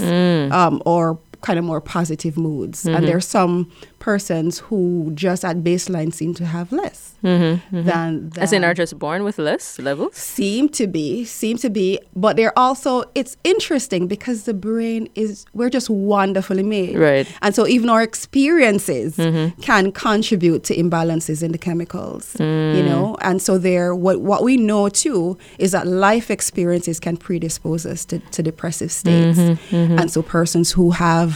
um, 0.52 0.82
or 0.84 1.18
kind 1.44 1.58
of 1.58 1.64
more 1.64 1.80
positive 1.80 2.36
moods. 2.36 2.86
And 2.86 2.96
mm-hmm. 2.96 3.06
there 3.06 3.16
are 3.18 3.20
some 3.20 3.70
persons 3.98 4.58
who 4.58 5.12
just 5.14 5.44
at 5.44 5.58
baseline 5.58 6.12
seem 6.12 6.34
to 6.34 6.44
have 6.46 6.72
less 6.72 7.14
than, 7.22 7.62
than 7.70 8.32
As 8.38 8.52
in, 8.52 8.64
are 8.64 8.74
just 8.74 8.98
born 8.98 9.24
with 9.24 9.38
less 9.38 9.78
levels? 9.78 10.16
seem 10.16 10.68
to 10.70 10.86
be 10.86 11.24
seem 11.24 11.56
to 11.58 11.70
be. 11.70 11.98
But 12.16 12.36
they're 12.36 12.58
also 12.58 13.04
it's 13.14 13.36
interesting 13.44 14.06
because 14.08 14.44
the 14.44 14.54
brain 14.54 15.08
is 15.14 15.44
we're 15.52 15.70
just 15.70 15.90
wonderfully 15.90 16.62
made. 16.62 16.96
Right. 16.98 17.26
and 17.42 17.54
so 17.54 17.66
even 17.66 17.88
our 17.90 18.02
experiences 18.02 19.16
can 19.60 19.92
contribute 19.92 20.64
to 20.64 20.76
imbalances 20.76 21.42
in 21.42 21.52
the 21.52 21.58
chemicals 21.58 22.36
you 22.38 22.82
mm. 22.82 22.86
know? 22.86 23.16
And 23.20 23.40
so 23.40 23.58
there 23.58 23.94
what 23.94 24.20
what 24.20 24.42
we 24.42 24.56
know 24.56 24.88
too 24.88 25.36
is 25.58 25.72
that 25.72 25.86
life 25.86 26.30
experiences 26.30 26.98
can 27.00 27.16
predispose 27.16 27.84
us 27.84 28.04
to, 28.06 28.18
to 28.18 28.42
depressive 28.42 28.90
states. 28.90 29.38
And 29.70 30.10
so 30.10 30.22
persons 30.22 30.72
who 30.72 30.90
have 30.92 31.33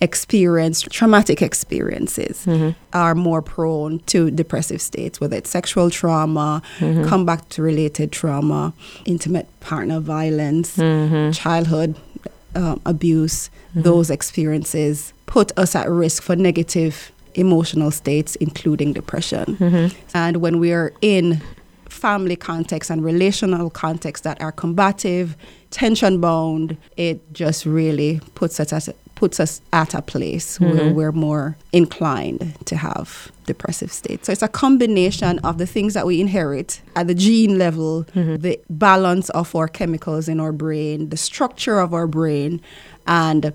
experienced 0.00 0.90
traumatic 0.90 1.40
experiences 1.40 2.44
mm-hmm. 2.44 2.70
are 2.92 3.14
more 3.14 3.40
prone 3.40 4.00
to 4.00 4.30
depressive 4.30 4.80
states, 4.80 5.20
whether 5.20 5.36
it's 5.36 5.48
sexual 5.48 5.88
trauma, 5.88 6.60
mm-hmm. 6.78 7.08
comeback 7.08 7.48
to 7.48 7.62
related 7.62 8.12
trauma, 8.12 8.72
intimate 9.06 9.48
partner 9.60 10.00
violence, 10.00 10.76
mm-hmm. 10.76 11.30
childhood 11.30 11.96
um, 12.54 12.80
abuse. 12.84 13.50
Those 13.74 14.10
experiences 14.10 15.12
put 15.26 15.56
us 15.58 15.74
at 15.74 15.88
risk 15.88 16.22
for 16.22 16.36
negative 16.36 17.10
emotional 17.34 17.90
states, 17.90 18.36
including 18.36 18.92
depression. 18.92 19.56
And 20.12 20.36
when 20.36 20.60
we 20.60 20.72
are 20.72 20.92
in 21.00 21.40
family 21.88 22.36
context 22.36 22.90
and 22.90 23.02
relational 23.02 23.70
context 23.70 24.24
that 24.24 24.40
are 24.40 24.52
combative, 24.52 25.36
tension 25.70 26.20
bound, 26.20 26.76
it 26.96 27.32
just 27.32 27.64
really 27.64 28.20
puts 28.34 28.60
us 28.60 28.88
at 28.88 28.96
puts 29.14 29.38
us 29.40 29.60
at 29.72 29.94
a 29.94 30.02
place 30.02 30.58
where 30.60 30.74
mm-hmm. 30.74 30.94
we're 30.94 31.12
more 31.12 31.56
inclined 31.72 32.54
to 32.66 32.76
have 32.76 33.30
depressive 33.46 33.92
states. 33.92 34.26
So 34.26 34.32
it's 34.32 34.42
a 34.42 34.48
combination 34.48 35.38
of 35.40 35.58
the 35.58 35.66
things 35.66 35.94
that 35.94 36.06
we 36.06 36.20
inherit 36.20 36.80
at 36.96 37.06
the 37.06 37.14
gene 37.14 37.58
level, 37.58 38.04
mm-hmm. 38.14 38.36
the 38.36 38.60
balance 38.70 39.30
of 39.30 39.54
our 39.54 39.68
chemicals 39.68 40.28
in 40.28 40.40
our 40.40 40.52
brain, 40.52 41.10
the 41.10 41.16
structure 41.16 41.78
of 41.78 41.94
our 41.94 42.06
brain, 42.06 42.60
and 43.06 43.52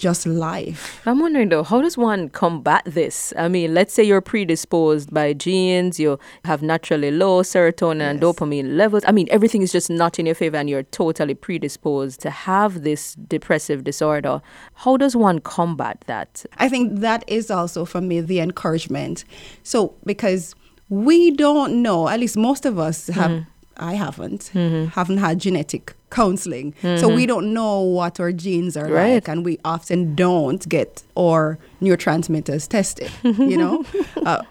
just 0.00 0.26
life. 0.26 1.00
I'm 1.06 1.20
wondering 1.20 1.50
though, 1.50 1.62
how 1.62 1.80
does 1.82 1.96
one 1.96 2.30
combat 2.30 2.82
this? 2.86 3.32
I 3.36 3.48
mean, 3.48 3.74
let's 3.74 3.92
say 3.92 4.02
you're 4.02 4.22
predisposed 4.22 5.12
by 5.12 5.34
genes, 5.34 6.00
you 6.00 6.18
have 6.44 6.62
naturally 6.62 7.10
low 7.10 7.42
serotonin 7.42 8.00
and 8.00 8.20
dopamine 8.20 8.76
levels. 8.76 9.04
I 9.06 9.12
mean, 9.12 9.28
everything 9.30 9.62
is 9.62 9.70
just 9.70 9.90
not 9.90 10.18
in 10.18 10.26
your 10.26 10.34
favor 10.34 10.56
and 10.56 10.68
you're 10.68 10.84
totally 10.84 11.34
predisposed 11.34 12.20
to 12.20 12.30
have 12.30 12.82
this 12.82 13.14
depressive 13.14 13.84
disorder. 13.84 14.40
How 14.74 14.96
does 14.96 15.14
one 15.14 15.38
combat 15.40 16.02
that? 16.06 16.44
I 16.56 16.68
think 16.68 17.00
that 17.00 17.22
is 17.28 17.50
also 17.50 17.84
for 17.84 18.00
me 18.00 18.22
the 18.22 18.40
encouragement. 18.40 19.24
So 19.62 19.94
because 20.06 20.54
we 20.88 21.30
don't 21.30 21.82
know, 21.82 22.08
at 22.08 22.18
least 22.18 22.38
most 22.38 22.64
of 22.64 22.78
us 22.78 23.08
have 23.08 23.30
mm-hmm. 23.30 23.50
I 23.80 23.94
haven't 23.94 24.50
mm-hmm. 24.54 24.86
haven't 24.88 25.18
had 25.18 25.38
genetic 25.40 25.94
counseling. 26.10 26.74
So 26.82 27.08
we 27.08 27.22
mm-hmm. 27.22 27.26
don't 27.26 27.54
know 27.54 27.80
what 27.80 28.20
our 28.20 28.32
genes 28.32 28.76
are 28.76 28.88
Right. 28.88 29.14
like 29.14 29.28
and 29.28 29.44
we 29.44 29.58
often 29.64 30.14
don't 30.14 30.68
get 30.68 31.02
our 31.16 31.58
neurotransmitters 31.80 32.68
tested, 32.68 33.10
you 33.22 33.56
know? 33.56 33.84
uh, 34.26 34.42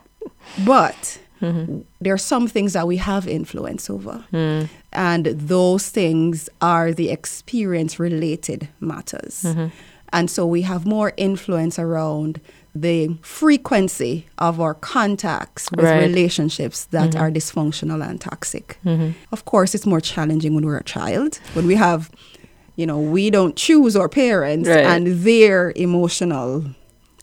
but 0.65 1.19
mm-hmm. 1.41 1.81
there 2.01 2.13
are 2.13 2.17
some 2.17 2.47
things 2.47 2.73
that 2.73 2.87
we 2.87 2.97
have 2.97 3.27
influence 3.27 3.89
over. 3.89 4.25
Mm. 4.33 4.69
And 4.93 5.25
those 5.25 5.89
things 5.89 6.49
are 6.61 6.93
the 6.93 7.09
experience 7.09 7.99
related 7.99 8.69
matters. 8.79 9.45
And 10.11 10.29
so 10.29 10.45
we 10.45 10.63
have 10.63 10.85
more 10.85 11.13
influence 11.17 11.77
around 11.77 12.41
the 12.75 13.17
frequency 13.21 14.27
of 14.37 14.61
our 14.61 14.73
contacts 14.73 15.69
with 15.71 15.85
Right. 15.85 16.01
relationships 16.01 16.85
that 16.85 17.11
mm-hmm. 17.11 17.19
are 17.21 17.31
dysfunctional 17.31 18.07
and 18.07 18.21
toxic. 18.21 18.77
Mm-hmm. 18.85 19.11
Of 19.31 19.45
course, 19.45 19.73
it's 19.73 19.85
more 19.85 20.01
challenging 20.01 20.53
when 20.55 20.65
we're 20.65 20.77
a 20.77 20.83
child, 20.83 21.39
when 21.53 21.65
we 21.67 21.75
have, 21.75 22.11
you 22.75 22.85
know, 22.85 22.99
we 22.99 23.29
don't 23.29 23.55
choose 23.55 23.95
our 23.95 24.07
parents 24.09 24.69
Right. 24.69 24.85
and 24.85 25.07
their 25.23 25.73
emotional 25.75 26.65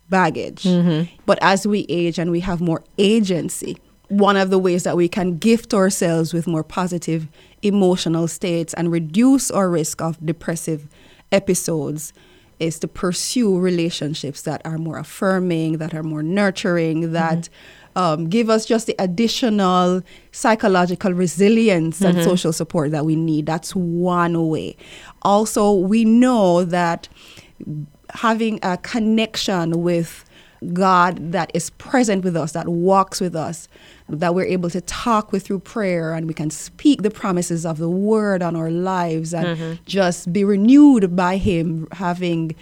baggage. 0.09 0.65
Mm-hmm. 0.65 1.15
But 1.26 1.38
as 1.43 1.67
we 1.67 1.87
age 1.88 2.19
and 2.19 2.31
we 2.31 2.41
have 2.41 2.61
more 2.61 2.83
agency, 2.99 3.76
one 4.09 4.37
of 4.37 4.50
the 4.50 4.59
ways 4.59 4.85
that 4.85 4.97
we 4.97 5.09
can 5.09 5.38
gift 5.38 5.75
ourselves 5.75 6.33
with 6.33 6.47
more 6.47 6.62
positive 6.62 7.26
emotional 7.62 8.29
states 8.29 8.75
and 8.75 8.93
reduce 8.93 9.50
our 9.50 9.69
risk 9.69 10.00
of 10.00 10.25
depressive 10.25 10.87
episodes 11.33 12.12
is 12.59 12.79
to 12.81 12.89
pursue 12.89 13.59
relationships 13.59 14.43
that 14.43 14.63
are 14.65 14.79
more 14.79 14.99
affirming, 14.99 15.79
that 15.79 15.95
are 15.95 16.03
more 16.03 16.23
nurturing, 16.23 17.13
that 17.13 17.49
um, 17.97 18.29
give 18.29 18.51
us 18.51 18.67
just 18.67 18.87
the 18.87 18.95
additional 18.99 20.03
psychological 20.31 21.13
resilience 21.13 22.01
and 22.03 22.23
social 22.23 22.53
support 22.53 22.91
that 22.91 23.07
we 23.07 23.17
need. 23.17 23.47
That's 23.47 23.75
one 23.75 24.49
way. 24.49 24.77
Also, 25.23 25.73
we 25.73 26.05
know 26.05 26.65
that 26.65 27.09
having 28.11 28.59
a 28.63 28.77
connection 28.77 29.83
with 29.83 30.25
God 30.73 31.33
that 31.33 31.51
is 31.55 31.71
present 31.71 32.25
with 32.25 32.37
us, 32.37 32.53
that 32.53 32.69
walks 32.69 33.21
with 33.21 33.35
us, 33.35 33.69
that 34.09 34.35
we're 34.35 34.45
able 34.45 34.71
to 34.71 34.81
talk 34.81 35.33
with 35.33 35.47
through 35.47 35.59
prayer 35.59 36.13
and 36.13 36.29
we 36.29 36.35
can 36.35 36.51
speak 36.51 37.03
the 37.03 37.11
promises 37.11 37.67
of 37.67 37.79
the 37.79 37.91
word 37.91 38.43
on 38.43 38.55
our 38.55 38.71
lives 38.71 39.35
and 39.35 39.59
mm-hmm. 39.59 39.73
just 39.85 40.33
be 40.33 40.45
renewed 40.45 41.17
by 41.17 41.37
Him, 41.37 41.89
having 41.93 42.55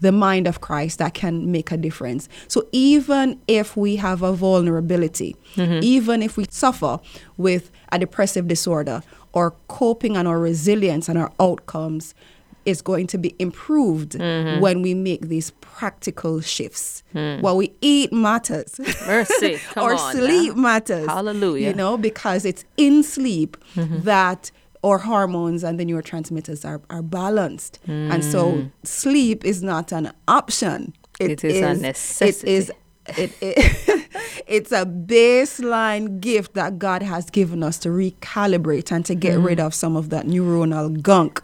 the 0.00 0.12
mind 0.12 0.46
of 0.46 0.60
Christ 0.60 0.98
that 0.98 1.14
can 1.14 1.50
make 1.50 1.70
a 1.70 1.76
difference. 1.76 2.28
So 2.48 2.66
even 2.72 3.40
if 3.46 3.76
we 3.76 3.96
have 3.96 4.22
a 4.22 4.32
vulnerability, 4.32 5.36
mm-hmm. 5.54 5.80
even 5.82 6.22
if 6.22 6.36
we 6.36 6.46
suffer 6.50 7.00
with 7.36 7.70
a 7.90 7.98
depressive 7.98 8.48
disorder, 8.48 9.02
or 9.32 9.54
coping 9.68 10.16
and 10.16 10.28
our 10.28 10.38
resilience 10.38 11.08
and 11.08 11.18
our 11.18 11.32
outcomes 11.40 12.14
is 12.64 12.82
going 12.82 13.06
to 13.08 13.18
be 13.18 13.34
improved 13.38 14.12
mm-hmm. 14.12 14.60
when 14.60 14.82
we 14.82 14.94
make 14.94 15.28
these 15.28 15.50
practical 15.60 16.40
shifts. 16.40 17.02
Hmm. 17.12 17.40
What 17.40 17.56
we 17.56 17.72
eat 17.80 18.12
matters. 18.12 18.78
Mercy. 19.06 19.58
Come 19.70 19.84
or 19.84 19.94
on. 19.94 20.12
sleep 20.14 20.56
matters. 20.56 21.06
Hallelujah. 21.06 21.68
You 21.68 21.74
know, 21.74 21.96
because 21.96 22.44
it's 22.44 22.64
in 22.76 23.02
sleep 23.02 23.56
mm-hmm. 23.74 24.00
that 24.00 24.50
our 24.84 24.98
hormones 24.98 25.62
and 25.62 25.78
the 25.78 25.84
neurotransmitters 25.84 26.64
are, 26.68 26.80
are 26.90 27.02
balanced. 27.02 27.78
And 27.86 28.24
so 28.24 28.52
hmm. 28.52 28.66
sleep 28.82 29.44
is 29.44 29.62
not 29.62 29.92
an 29.92 30.12
option. 30.26 30.92
It 31.20 31.44
is 31.44 31.60
a 31.60 31.74
necessity. 31.74 32.50
It 32.50 32.58
is 32.58 32.72
it, 33.18 33.32
it 33.40 34.08
it's 34.46 34.72
a 34.72 34.84
baseline 34.84 36.20
gift 36.20 36.54
that 36.54 36.78
God 36.78 37.02
has 37.02 37.30
given 37.30 37.62
us 37.62 37.78
to 37.78 37.88
recalibrate 37.88 38.92
and 38.92 39.04
to 39.06 39.14
get 39.14 39.38
hmm. 39.38 39.46
rid 39.46 39.60
of 39.60 39.74
some 39.74 39.96
of 39.96 40.10
that 40.10 40.26
neuronal 40.26 41.00
gunk 41.00 41.42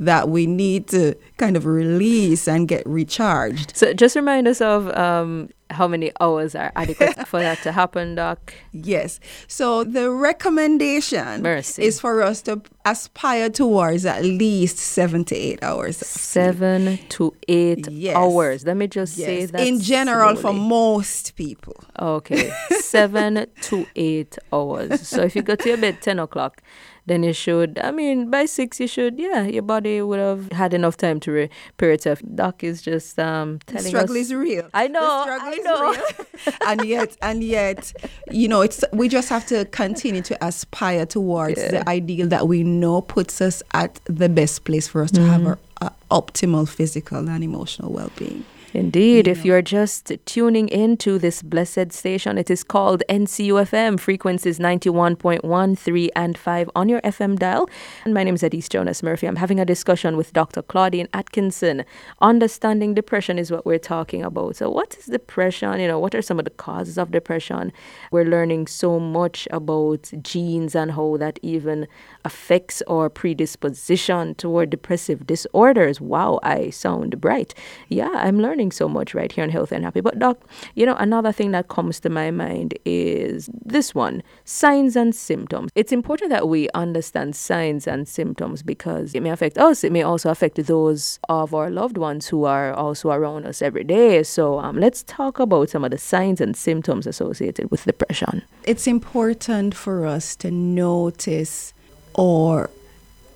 that 0.00 0.28
we 0.30 0.46
need 0.46 0.88
to 0.88 1.14
kind 1.36 1.56
of 1.56 1.66
release 1.66 2.48
and 2.48 2.66
get 2.66 2.82
recharged. 2.86 3.76
So 3.76 3.92
just 3.92 4.16
remind 4.16 4.48
us 4.48 4.60
of 4.62 4.88
um, 4.96 5.50
how 5.68 5.86
many 5.86 6.10
hours 6.20 6.54
are 6.54 6.72
adequate 6.74 7.28
for 7.28 7.38
that 7.38 7.58
to 7.64 7.72
happen, 7.72 8.14
Doc. 8.14 8.54
Yes. 8.72 9.20
So 9.46 9.84
the 9.84 10.10
recommendation 10.10 11.42
Mercy. 11.42 11.82
is 11.82 12.00
for 12.00 12.22
us 12.22 12.40
to 12.42 12.62
aspire 12.84 13.50
towards 13.50 14.06
at 14.06 14.24
least 14.24 14.78
seven 14.78 15.24
to 15.26 15.36
eight 15.36 15.62
hours. 15.62 15.98
Seven 15.98 16.98
to 17.10 17.34
eight 17.48 17.86
Yes. 17.90 18.16
hours. 18.16 18.64
Let 18.66 18.76
me 18.78 18.86
just 18.86 19.14
say 19.16 19.40
Yes. 19.40 19.50
that 19.50 19.66
In 19.66 19.80
general, 19.80 20.34
for 20.36 20.52
most 20.54 21.36
people. 21.36 21.76
Okay, 21.98 22.50
seven 22.80 23.46
to 23.62 23.86
eight 23.96 24.38
hours. 24.52 25.06
So 25.06 25.22
if 25.22 25.36
you 25.36 25.42
go 25.42 25.54
to 25.56 25.68
your 25.68 25.76
bed 25.78 26.00
ten 26.00 26.18
o'clock, 26.18 26.62
then 27.06 27.22
you 27.22 27.32
should, 27.32 27.78
I 27.82 27.90
mean, 27.90 28.30
by 28.30 28.46
six, 28.46 28.80
you 28.80 28.86
should, 28.86 29.18
yeah, 29.18 29.42
your 29.44 29.62
body 29.62 30.02
would 30.02 30.18
have 30.18 30.50
had 30.52 30.74
enough 30.74 30.96
time 30.96 31.20
to 31.20 31.30
repair 31.32 31.92
itself. 31.92 32.22
Doc 32.34 32.62
is 32.62 32.82
just 32.82 33.18
um, 33.18 33.58
telling 33.66 33.84
the 33.84 33.88
struggle 33.88 34.16
us. 34.16 34.22
is 34.22 34.34
real. 34.34 34.68
I 34.74 34.88
know, 34.88 35.24
I 35.28 35.56
know. 35.58 36.52
and 36.66 36.84
yet, 36.84 37.16
and 37.22 37.42
yet, 37.42 37.92
you 38.30 38.48
know, 38.48 38.60
it's 38.62 38.84
we 38.92 39.08
just 39.08 39.28
have 39.28 39.46
to 39.46 39.64
continue 39.66 40.22
to 40.22 40.44
aspire 40.44 41.06
towards 41.06 41.60
yeah. 41.60 41.70
the 41.70 41.88
ideal 41.88 42.28
that 42.28 42.48
we 42.48 42.62
know 42.62 43.00
puts 43.00 43.40
us 43.40 43.62
at 43.72 44.00
the 44.04 44.28
best 44.28 44.64
place 44.64 44.88
for 44.88 45.02
us 45.02 45.10
to 45.12 45.20
mm-hmm. 45.20 45.30
have 45.30 45.46
our 45.46 45.58
uh, 45.80 45.90
optimal 46.10 46.68
physical 46.68 47.28
and 47.28 47.42
emotional 47.44 47.92
well-being. 47.92 48.44
Indeed, 48.72 49.26
you 49.26 49.32
if 49.32 49.38
know. 49.38 49.44
you're 49.44 49.62
just 49.62 50.12
tuning 50.26 50.68
into 50.68 51.18
this 51.18 51.42
blessed 51.42 51.90
station, 51.92 52.38
it 52.38 52.50
is 52.50 52.62
called 52.62 53.02
NCUFM, 53.08 53.98
frequencies 53.98 54.58
91.1, 54.60 55.78
3, 55.78 56.10
and 56.14 56.38
5 56.38 56.70
on 56.76 56.88
your 56.88 57.00
FM 57.00 57.36
dial. 57.38 57.68
And 58.04 58.14
my 58.14 58.22
name 58.22 58.34
is 58.34 58.44
Adise 58.44 58.68
Jonas 58.68 59.02
Murphy. 59.02 59.26
I'm 59.26 59.36
having 59.36 59.58
a 59.58 59.64
discussion 59.64 60.16
with 60.16 60.32
Dr. 60.32 60.62
Claudine 60.62 61.08
Atkinson. 61.12 61.84
Understanding 62.20 62.94
depression 62.94 63.38
is 63.38 63.50
what 63.50 63.66
we're 63.66 63.78
talking 63.78 64.22
about. 64.22 64.56
So, 64.56 64.70
what 64.70 64.96
is 64.96 65.06
depression? 65.06 65.80
You 65.80 65.88
know, 65.88 65.98
what 65.98 66.14
are 66.14 66.22
some 66.22 66.38
of 66.38 66.44
the 66.44 66.50
causes 66.50 66.96
of 66.96 67.10
depression? 67.10 67.72
We're 68.12 68.24
learning 68.24 68.68
so 68.68 69.00
much 69.00 69.48
about 69.50 70.12
genes 70.22 70.76
and 70.76 70.92
how 70.92 71.16
that 71.16 71.40
even 71.42 71.88
affects 72.24 72.82
our 72.82 73.08
predisposition 73.08 74.36
toward 74.36 74.70
depressive 74.70 75.26
disorders. 75.26 76.00
Wow, 76.00 76.38
I 76.44 76.70
sound 76.70 77.20
bright. 77.20 77.52
Yeah, 77.88 78.10
I'm 78.14 78.40
learning 78.40 78.59
learning 78.60 78.72
so 78.72 78.88
much 78.88 79.14
right 79.14 79.32
here 79.32 79.42
on 79.42 79.48
Health 79.48 79.72
and 79.72 79.82
Happy. 79.84 80.02
But, 80.02 80.18
Doc, 80.18 80.36
you 80.74 80.84
know, 80.84 80.94
another 80.96 81.32
thing 81.32 81.52
that 81.52 81.68
comes 81.68 81.98
to 82.00 82.10
my 82.10 82.30
mind 82.30 82.74
is 82.84 83.48
this 83.64 83.94
one 83.94 84.22
signs 84.44 84.96
and 84.96 85.14
symptoms. 85.14 85.70
It's 85.74 85.92
important 85.92 86.30
that 86.30 86.46
we 86.46 86.68
understand 86.74 87.34
signs 87.34 87.86
and 87.86 88.06
symptoms 88.06 88.62
because 88.62 89.14
it 89.14 89.22
may 89.22 89.30
affect 89.30 89.56
us, 89.56 89.82
it 89.82 89.92
may 89.92 90.02
also 90.02 90.28
affect 90.30 90.56
those 90.66 91.18
of 91.30 91.54
our 91.54 91.70
loved 91.70 91.96
ones 91.96 92.28
who 92.28 92.44
are 92.44 92.74
also 92.74 93.10
around 93.10 93.46
us 93.46 93.62
every 93.62 93.84
day. 93.84 94.22
So, 94.22 94.58
um, 94.58 94.76
let's 94.76 95.02
talk 95.04 95.40
about 95.40 95.70
some 95.70 95.84
of 95.84 95.90
the 95.90 95.98
signs 95.98 96.40
and 96.40 96.54
symptoms 96.54 97.06
associated 97.06 97.70
with 97.70 97.84
depression. 97.84 98.42
It's 98.64 98.86
important 98.86 99.74
for 99.74 100.04
us 100.04 100.36
to 100.36 100.50
notice 100.50 101.72
or 102.12 102.68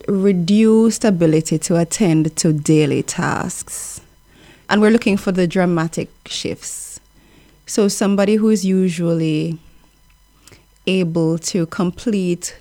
reduced 0.06 1.02
ability 1.02 1.58
to 1.58 1.76
attend 1.80 2.36
to 2.36 2.52
daily 2.52 3.02
tasks 3.02 4.03
and 4.68 4.80
we're 4.80 4.90
looking 4.90 5.16
for 5.16 5.32
the 5.32 5.46
dramatic 5.46 6.10
shifts. 6.26 7.00
So 7.66 7.88
somebody 7.88 8.36
who 8.36 8.50
is 8.50 8.64
usually 8.64 9.58
able 10.86 11.38
to 11.38 11.66
complete 11.66 12.56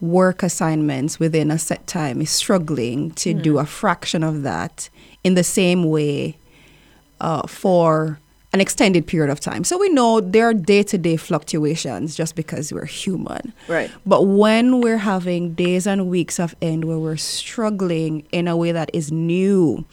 work 0.00 0.42
assignments 0.42 1.18
within 1.18 1.50
a 1.50 1.58
set 1.58 1.86
time 1.86 2.20
is 2.20 2.30
struggling 2.30 3.12
to 3.12 3.32
mm. 3.32 3.42
do 3.42 3.58
a 3.58 3.64
fraction 3.64 4.22
of 4.22 4.42
that 4.42 4.90
in 5.22 5.34
the 5.34 5.44
same 5.44 5.84
way 5.84 6.36
uh, 7.20 7.46
for 7.46 8.18
an 8.52 8.60
extended 8.60 9.06
period 9.06 9.30
of 9.30 9.40
time. 9.40 9.64
So 9.64 9.78
we 9.78 9.88
know 9.88 10.20
there 10.20 10.46
are 10.46 10.52
day 10.52 10.82
to 10.82 10.98
day 10.98 11.16
fluctuations 11.16 12.14
just 12.14 12.34
because 12.34 12.72
we're 12.72 12.84
human. 12.84 13.54
Right. 13.66 13.90
But 14.04 14.24
when 14.24 14.80
we're 14.80 14.98
having 14.98 15.54
days 15.54 15.86
and 15.86 16.08
weeks 16.08 16.38
of 16.38 16.54
end 16.60 16.84
where 16.84 16.98
we're 16.98 17.16
struggling 17.16 18.26
in 18.30 18.48
a 18.48 18.56
way 18.56 18.72
that 18.72 18.90
is 18.92 19.10
new, 19.10 19.86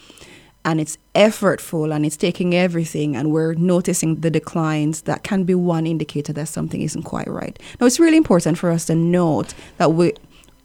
and 0.70 0.80
it's 0.80 0.98
effortful 1.16 1.94
and 1.94 2.06
it's 2.06 2.18
taking 2.18 2.54
everything 2.54 3.16
and 3.16 3.32
we're 3.32 3.54
noticing 3.56 4.22
the 4.22 4.30
declines, 4.30 5.02
that 5.04 5.24
can 5.24 5.44
be 5.44 5.56
one 5.56 5.88
indicator 5.88 6.34
that 6.34 6.48
something 6.48 6.82
isn't 6.82 7.04
quite 7.04 7.28
right. 7.28 7.60
Now, 7.80 7.88
it's 7.88 8.00
really 8.00 8.18
important 8.18 8.58
for 8.58 8.70
us 8.70 8.86
to 8.86 8.96
note 8.96 9.54
that 9.78 9.94
we 9.94 10.14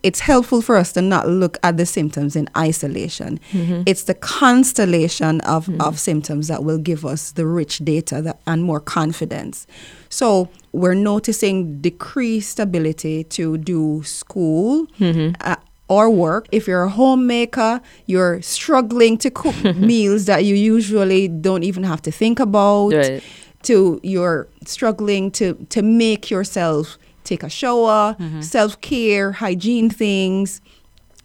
it's 0.04 0.20
helpful 0.20 0.60
for 0.60 0.76
us 0.76 0.92
to 0.92 1.00
not 1.00 1.26
look 1.28 1.56
at 1.62 1.78
the 1.78 1.86
symptoms 1.86 2.36
in 2.36 2.46
isolation. 2.54 3.40
Mm-hmm. 3.52 3.84
It's 3.86 4.02
the 4.02 4.12
constellation 4.12 5.40
of, 5.40 5.64
mm-hmm. 5.64 5.80
of 5.80 5.98
symptoms 5.98 6.48
that 6.48 6.62
will 6.62 6.76
give 6.76 7.06
us 7.06 7.32
the 7.32 7.46
rich 7.46 7.78
data 7.78 8.20
that, 8.20 8.38
and 8.46 8.62
more 8.62 8.80
confidence. 8.80 9.66
So 10.10 10.50
we're 10.72 10.92
noticing 10.92 11.80
decreased 11.80 12.60
ability 12.60 13.24
to 13.24 13.56
do 13.56 14.02
school, 14.04 14.86
mm-hmm. 14.98 15.36
uh, 15.40 15.56
or 15.88 16.10
work. 16.10 16.46
If 16.52 16.66
you're 16.66 16.84
a 16.84 16.88
homemaker, 16.88 17.80
you're 18.06 18.40
struggling 18.42 19.18
to 19.18 19.30
cook 19.30 19.54
meals 19.76 20.26
that 20.26 20.44
you 20.44 20.54
usually 20.54 21.28
don't 21.28 21.62
even 21.62 21.84
have 21.84 22.02
to 22.02 22.10
think 22.10 22.40
about. 22.40 22.92
Right. 22.92 23.22
To 23.64 23.98
you're 24.02 24.46
struggling 24.66 25.30
to 25.32 25.54
to 25.70 25.80
make 25.80 26.30
yourself 26.30 26.98
take 27.24 27.42
a 27.42 27.48
shower, 27.48 28.14
mm-hmm. 28.18 28.42
self 28.42 28.80
care, 28.80 29.32
hygiene 29.32 29.90
things. 29.90 30.60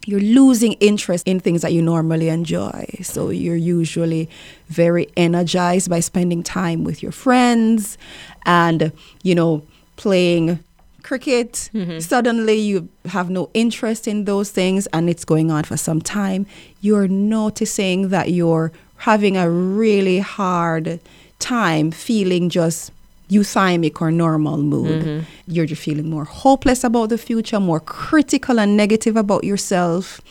You're 0.06 0.22
losing 0.22 0.74
interest 0.74 1.28
in 1.28 1.42
things 1.42 1.62
that 1.62 1.74
you 1.74 1.82
normally 1.82 2.30
enjoy. 2.30 2.86
So 3.04 3.30
you're 3.30 3.58
usually 3.58 4.30
very 4.68 5.08
energized 5.18 5.90
by 5.90 6.00
spending 6.00 6.42
time 6.42 6.86
with 6.86 7.04
your 7.04 7.12
friends 7.12 7.98
and, 8.46 8.94
you 9.22 9.36
know, 9.36 9.62
playing 9.98 10.64
cricket. 11.04 11.70
Mm-hmm. 11.74 12.00
Suddenly 12.00 12.60
you 12.60 12.90
have 13.06 13.30
no 13.30 13.50
interest 13.54 14.08
in 14.08 14.26
those 14.26 14.52
things 14.52 14.88
and 14.88 15.10
it's 15.10 15.26
going 15.26 15.52
on 15.52 15.64
for 15.64 15.78
some 15.78 16.02
time. 16.02 16.46
You're 16.82 17.08
noticing 17.08 18.10
that 18.10 18.32
you're 18.32 18.72
having 18.98 19.38
a 19.38 19.50
really 19.50 20.20
hard 20.20 21.00
time 21.40 21.92
feeling 21.92 22.50
just 22.50 22.92
euthymic 23.30 24.02
or 24.02 24.12
normal 24.12 24.58
mood. 24.58 25.04
Mm-hmm. 25.04 25.26
You're 25.48 25.66
just 25.66 25.82
feeling 25.82 26.10
more 26.10 26.26
hopeless 26.26 26.84
about 26.84 27.10
the 27.10 27.18
future, 27.18 27.60
more 27.60 27.80
critical 27.80 28.60
and 28.60 28.76
negative 28.76 29.16
about 29.16 29.44
yourself. 29.44 30.22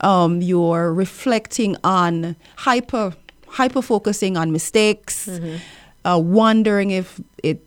Um, 0.00 0.42
you're 0.42 0.92
reflecting 0.92 1.76
on 1.84 2.36
hyper 2.56 3.14
hyper 3.46 3.82
focusing 3.82 4.36
on 4.36 4.50
mistakes, 4.50 5.28
mm-hmm. 5.28 5.56
uh, 6.08 6.18
wondering 6.18 6.90
if 6.90 7.20
it 7.42 7.62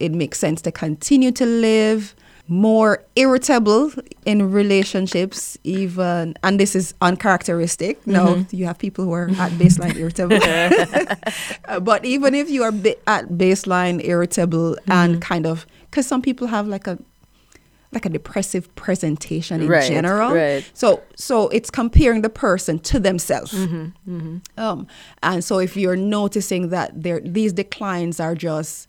it 0.00 0.12
makes 0.12 0.38
sense 0.38 0.62
to 0.62 0.72
continue 0.72 1.30
to 1.30 1.46
live 1.46 2.14
more 2.50 3.04
irritable 3.14 3.92
in 4.26 4.50
relationships 4.50 5.56
even 5.62 6.34
and 6.42 6.58
this 6.58 6.74
is 6.74 6.92
uncharacteristic 7.00 8.00
mm-hmm. 8.00 8.12
no 8.12 8.44
you 8.50 8.66
have 8.66 8.76
people 8.76 9.04
who 9.04 9.12
are 9.12 9.28
at 9.38 9.52
baseline 9.52 9.94
irritable 9.94 10.36
but 11.80 12.04
even 12.04 12.34
if 12.34 12.50
you 12.50 12.64
are 12.64 12.72
ba- 12.72 13.08
at 13.08 13.28
baseline 13.28 14.04
irritable 14.04 14.72
mm-hmm. 14.72 14.90
and 14.90 15.22
kind 15.22 15.46
of 15.46 15.64
because 15.82 16.08
some 16.08 16.20
people 16.20 16.48
have 16.48 16.66
like 16.66 16.88
a 16.88 16.98
like 17.92 18.04
a 18.04 18.08
depressive 18.08 18.72
presentation 18.74 19.60
in 19.60 19.68
right, 19.68 19.86
general 19.88 20.34
right. 20.34 20.68
so 20.74 21.00
so 21.14 21.48
it's 21.50 21.70
comparing 21.70 22.22
the 22.22 22.30
person 22.30 22.80
to 22.80 22.98
themselves 22.98 23.52
mm-hmm, 23.52 23.86
mm-hmm. 24.08 24.38
um, 24.56 24.88
and 25.22 25.44
so 25.44 25.60
if 25.60 25.76
you're 25.76 25.94
noticing 25.94 26.70
that 26.70 26.90
there 27.00 27.20
these 27.20 27.52
declines 27.52 28.18
are 28.18 28.34
just 28.34 28.88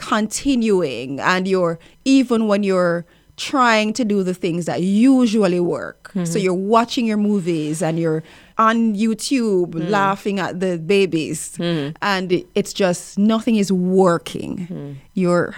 continuing 0.00 1.20
and 1.20 1.46
you're 1.46 1.78
even 2.04 2.46
when 2.48 2.62
you're 2.62 3.04
trying 3.36 3.92
to 3.94 4.04
do 4.04 4.22
the 4.22 4.34
things 4.34 4.66
that 4.66 4.82
usually 4.82 5.60
work. 5.60 6.08
Mm-hmm. 6.08 6.24
So 6.24 6.38
you're 6.38 6.52
watching 6.52 7.06
your 7.06 7.16
movies 7.16 7.82
and 7.82 7.98
you're 7.98 8.22
on 8.58 8.94
YouTube 8.94 9.70
mm-hmm. 9.70 9.88
laughing 9.88 10.38
at 10.38 10.60
the 10.60 10.78
babies 10.78 11.56
mm-hmm. 11.56 11.96
and 12.02 12.44
it's 12.54 12.72
just 12.72 13.18
nothing 13.18 13.56
is 13.56 13.72
working. 13.72 14.58
Mm-hmm. 14.58 14.92
You're 15.14 15.54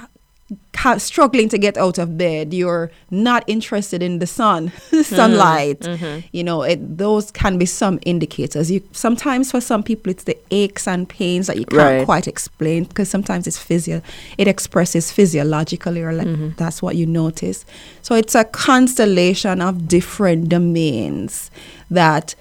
struggling 0.99 1.49
to 1.49 1.59
get 1.59 1.77
out 1.77 1.97
of 1.97 2.19
bed 2.19 2.53
you're 2.53 2.91
not 3.11 3.45
interested 3.47 4.03
in 4.03 4.19
the 4.19 4.27
sun 4.27 4.71
sunlight 5.03 5.81
mm-hmm. 5.81 6.05
mm-hmm. 6.05 6.27
you 6.33 6.43
know 6.43 6.63
it, 6.63 6.99
those 6.99 7.31
can 7.31 7.57
be 7.57 7.67
some 7.67 8.01
indicators 8.05 8.71
you 8.71 8.83
sometimes 8.93 9.51
for 9.51 9.61
some 9.61 9.83
people 9.83 10.11
it's 10.11 10.25
the 10.25 10.37
aches 10.51 10.89
and 10.89 11.09
pains 11.09 11.47
that 11.47 11.57
you 11.57 11.65
can't 11.67 11.99
right. 11.99 12.05
quite 12.05 12.27
explain 12.27 12.85
because 12.85 13.09
sometimes 13.09 13.47
it's 13.47 13.59
physio 13.59 14.03
it 14.39 14.49
expresses 14.49 15.13
physiologically 15.13 16.03
or 16.03 16.13
like 16.13 16.27
mm-hmm. 16.27 16.51
that's 16.57 16.83
what 16.83 16.97
you 16.97 17.07
notice 17.07 17.65
so 18.03 18.15
it's 18.15 18.35
a 18.35 18.45
constellation 18.45 19.61
of 19.61 19.87
different 19.87 20.49
domains 20.49 21.51
that 21.91 22.35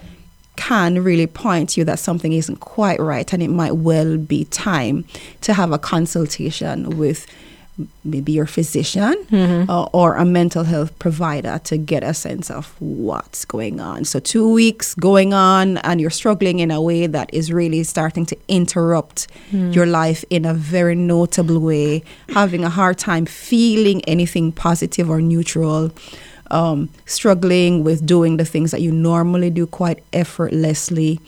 can 0.55 1.03
really 1.03 1.27
point 1.27 1.77
you 1.77 1.83
that 1.83 1.99
something 1.99 2.33
isn't 2.33 2.57
quite 2.57 2.99
right 2.99 3.33
and 3.33 3.41
it 3.41 3.49
might 3.49 3.75
well 3.77 4.17
be 4.17 4.45
time 4.45 5.05
to 5.41 5.53
have 5.53 5.71
a 5.71 5.79
consultation 5.79 6.97
with 6.97 7.25
maybe 8.03 8.31
your 8.31 8.45
physician 8.45 9.13
mm-hmm. 9.29 9.69
uh, 9.69 9.83
or 9.93 10.15
a 10.15 10.25
mental 10.25 10.63
health 10.63 10.97
provider 10.99 11.59
to 11.63 11.77
get 11.77 12.03
a 12.03 12.13
sense 12.13 12.49
of 12.49 12.73
what's 12.79 13.45
going 13.45 13.79
on. 13.79 14.05
So, 14.05 14.19
two 14.19 14.51
weeks 14.51 14.95
going 14.95 15.33
on, 15.33 15.77
and 15.79 16.01
you're 16.01 16.09
struggling 16.09 16.59
in 16.59 16.71
a 16.71 16.81
way 16.81 17.07
that 17.07 17.33
is 17.33 17.51
really 17.51 17.83
starting 17.83 18.25
to 18.27 18.37
interrupt 18.47 19.27
mm. 19.51 19.73
your 19.73 19.85
life 19.85 20.23
in 20.29 20.45
a 20.45 20.53
very 20.53 20.95
notable 20.95 21.59
way, 21.59 22.03
having 22.29 22.63
a 22.63 22.69
hard 22.69 22.97
time 22.97 23.25
feeling 23.25 24.03
anything 24.05 24.51
positive 24.51 25.09
or 25.09 25.21
neutral. 25.21 25.91
Um, 26.49 26.89
struggling 27.05 27.85
with 27.85 28.05
doing 28.05 28.35
the 28.35 28.43
things 28.43 28.71
that 28.71 28.81
you 28.81 28.91
normally 28.91 29.49
do 29.49 29.65
quite 29.65 30.03
effortlessly 30.11 31.21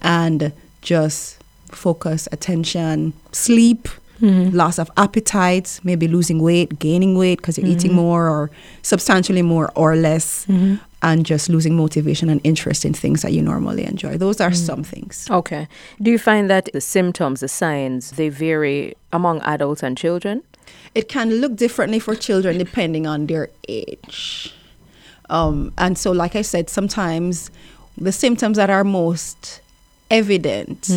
and 0.00 0.52
just 0.80 1.42
focus, 1.74 2.28
attention, 2.32 3.12
sleep, 3.32 3.88
Mm-hmm. 4.20 4.54
loss 4.54 4.78
of 4.78 4.90
appetite, 4.98 5.80
maybe 5.82 6.06
losing 6.06 6.42
weight, 6.42 6.78
gaining 6.78 7.16
weight 7.16 7.38
because 7.38 7.56
you're 7.56 7.66
eating 7.66 7.92
mm-hmm. 7.92 8.00
more 8.00 8.28
or 8.28 8.50
substantially 8.82 9.40
more 9.40 9.72
or 9.74 9.96
less, 9.96 10.44
mm-hmm. 10.44 10.74
and 11.00 11.24
just 11.24 11.48
losing 11.48 11.74
motivation 11.74 12.28
and 12.28 12.38
interest 12.44 12.84
in 12.84 12.92
things 12.92 13.22
that 13.22 13.32
you 13.32 13.40
normally 13.40 13.84
enjoy. 13.84 14.18
Those 14.18 14.38
are 14.40 14.52
some 14.52 14.84
things. 14.84 15.26
Okay. 15.30 15.68
Do 16.02 16.10
you 16.10 16.18
find 16.18 16.50
that 16.50 16.68
the 16.72 16.82
symptoms, 16.82 17.40
the 17.40 17.48
signs, 17.48 18.10
they 18.12 18.28
vary 18.28 18.94
among 19.10 19.40
adults 19.40 19.82
and 19.82 19.96
children? 19.96 20.42
It 20.94 21.08
can 21.08 21.40
look 21.40 21.56
differently 21.56 21.98
for 21.98 22.14
children 22.14 22.58
depending 22.58 23.06
on 23.06 23.26
their 23.26 23.48
age. 23.68 24.52
Um, 25.30 25.72
and 25.78 25.96
so, 25.96 26.12
like 26.12 26.36
I 26.36 26.42
said, 26.42 26.68
sometimes 26.68 27.50
the 27.96 28.12
symptoms 28.12 28.56
that 28.56 28.68
are 28.68 28.84
most 28.84 29.60
evident 30.10 30.90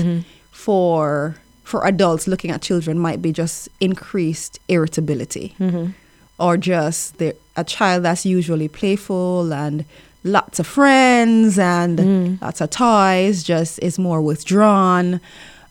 for 0.51 1.35
for 1.63 1.85
adults 1.85 2.27
looking 2.27 2.51
at 2.51 2.61
children 2.61 2.99
might 2.99 3.21
be 3.21 3.31
just 3.31 3.69
increased 3.79 4.59
irritability 4.67 5.55
mm-hmm. 5.59 5.91
or 6.39 6.57
just 6.57 7.17
the, 7.17 7.35
a 7.55 7.63
child 7.63 8.03
that's 8.03 8.25
usually 8.25 8.67
playful 8.67 9.53
and 9.53 9.85
lots 10.23 10.59
of 10.59 10.67
friends 10.67 11.59
and 11.59 11.99
mm. 11.99 12.41
lots 12.41 12.61
of 12.61 12.69
toys 12.69 13.43
just 13.43 13.79
is 13.79 13.99
more 13.99 14.21
withdrawn 14.21 15.19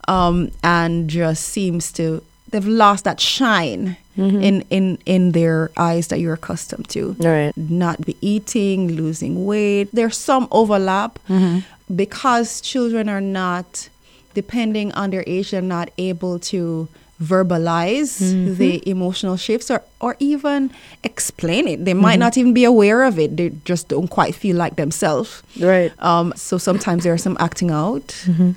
um, 0.08 0.50
and 0.62 1.08
just 1.08 1.44
seems 1.44 1.92
to 1.92 2.22
they've 2.52 2.66
lost 2.66 3.04
that 3.04 3.18
shine 3.18 3.96
mm-hmm. 4.16 4.40
in, 4.40 4.64
in 4.70 4.98
in 5.06 5.32
their 5.32 5.70
eyes 5.76 6.08
that 6.08 6.20
you're 6.20 6.34
accustomed 6.34 6.88
to. 6.90 7.16
Right. 7.18 7.52
not 7.56 8.04
be 8.04 8.16
eating, 8.20 8.92
losing 8.92 9.44
weight. 9.44 9.88
There's 9.92 10.16
some 10.16 10.48
overlap 10.50 11.18
mm-hmm. 11.28 11.60
because 11.94 12.60
children 12.60 13.08
are 13.08 13.20
not, 13.20 13.88
depending 14.34 14.92
on 14.92 15.10
their 15.10 15.24
age, 15.26 15.50
they're 15.50 15.60
not 15.60 15.90
able 15.98 16.38
to 16.38 16.88
verbalize 17.22 18.20
mm-hmm. 18.20 18.54
the 18.54 18.88
emotional 18.88 19.36
shifts 19.36 19.70
or, 19.70 19.82
or 20.00 20.16
even 20.18 20.70
explain 21.04 21.68
it. 21.68 21.84
They 21.84 21.94
might 21.94 22.14
mm-hmm. 22.14 22.20
not 22.20 22.36
even 22.36 22.52
be 22.52 22.64
aware 22.64 23.04
of 23.04 23.18
it. 23.18 23.36
They 23.36 23.50
just 23.64 23.88
don't 23.88 24.08
quite 24.08 24.34
feel 24.34 24.56
like 24.56 24.76
themselves. 24.76 25.42
Right. 25.58 25.92
Um, 26.02 26.32
so 26.36 26.58
sometimes 26.58 27.04
there's 27.04 27.22
some 27.22 27.36
acting 27.38 27.70
out. 27.70 28.08
Mm-hmm. 28.26 28.52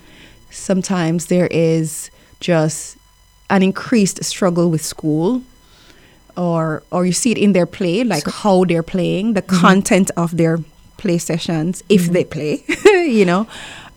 Sometimes 0.49 1.27
there 1.27 1.47
is 1.47 2.09
just 2.39 2.97
an 3.49 3.61
increased 3.61 4.23
struggle 4.23 4.69
with 4.69 4.83
school, 4.83 5.43
or 6.35 6.83
or 6.91 7.05
you 7.05 7.11
see 7.13 7.31
it 7.31 7.37
in 7.37 7.53
their 7.53 7.65
play, 7.65 8.03
like 8.03 8.25
how 8.25 8.65
they're 8.65 8.83
playing, 8.83 9.33
the 9.33 9.41
content 9.41 10.11
of 10.17 10.37
their 10.37 10.59
play 10.97 11.17
sessions, 11.17 11.83
if 11.89 12.07
they 12.07 12.23
play, 12.23 12.63
you 12.85 13.25
know, 13.25 13.47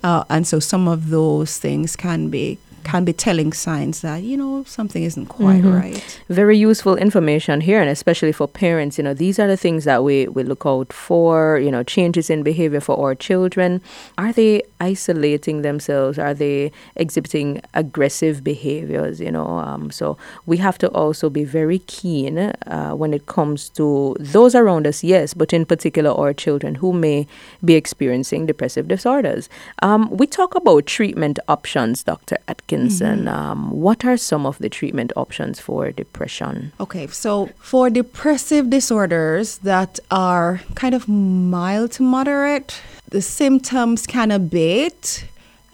uh, 0.03 0.25
and 0.29 0.47
so 0.47 0.59
some 0.61 0.89
of 0.89 1.11
those 1.11 1.59
things 1.59 1.97
can 1.97 2.29
be 2.29 2.59
can 2.89 3.05
be 3.05 3.13
telling 3.13 3.53
signs 3.53 4.01
that 4.01 4.23
you 4.23 4.37
know 4.37 4.65
something 4.65 5.03
isn't 5.03 5.27
quite 5.27 5.63
right. 5.63 6.21
Very 6.29 6.57
useful 6.57 6.97
information 6.97 7.61
here, 7.61 7.81
and 7.83 7.91
especially 7.91 8.33
for 8.33 8.49
parents. 8.49 8.97
You 8.97 9.05
know, 9.05 9.13
these 9.15 9.39
are 9.39 9.47
the 9.47 9.59
things 9.59 9.85
that 9.85 10.03
we, 10.03 10.27
we 10.29 10.43
look 10.43 10.65
out 10.65 10.91
for, 10.93 11.59
you 11.59 11.71
know, 11.71 11.83
changes 11.83 12.31
in 12.31 12.43
behavior 12.43 12.81
for 12.81 12.99
our 12.99 13.15
children. 13.15 13.83
Are 14.17 14.33
they 14.33 14.63
isolating 14.81 15.61
themselves? 15.61 16.19
Are 16.19 16.33
they 16.33 16.73
exhibiting 16.97 17.61
aggressive 17.75 18.43
behaviors? 18.43 19.21
You 19.21 19.33
know, 19.33 19.47
um, 19.47 19.91
so 19.91 20.17
we 20.47 20.57
have 20.57 20.79
to 20.79 20.89
also 20.89 21.29
be 21.29 21.45
very 21.45 21.81
keen 21.81 22.39
uh, 22.39 22.93
when 22.93 23.13
it 23.13 23.27
comes 23.27 23.69
to 23.71 24.17
those 24.19 24.55
around 24.55 24.87
us, 24.87 25.05
yes, 25.05 25.35
but 25.35 25.53
in 25.53 25.67
particular 25.67 26.11
our 26.11 26.33
children 26.33 26.77
who 26.77 26.95
may 26.95 27.27
be 27.63 27.75
experiencing 27.75 28.47
depressive 28.47 28.89
disorders. 28.89 29.51
Um, 29.83 30.09
we 30.11 30.27
talk 30.27 30.55
about 30.55 30.87
treatment 30.87 31.39
options, 31.49 32.03
Dr. 32.03 32.39
Atkinson. 32.79 33.29
Um, 33.29 33.71
what 33.71 34.05
are 34.05 34.17
some 34.17 34.47
of 34.47 34.59
the 34.59 34.69
treatment 34.69 35.13
options 35.17 35.61
for 35.61 35.91
depression? 35.91 36.73
Okay, 36.81 37.07
so 37.09 37.47
for 37.59 37.91
depressive 37.91 38.71
disorders 38.71 39.59
that 39.59 39.99
are 40.11 40.61
kind 40.75 40.95
of 40.95 41.09
mild 41.09 41.93
to 41.93 42.03
moderate, 42.03 42.81
the 43.09 43.23
symptoms 43.23 44.07
can 44.07 44.31
abate, 44.31 45.25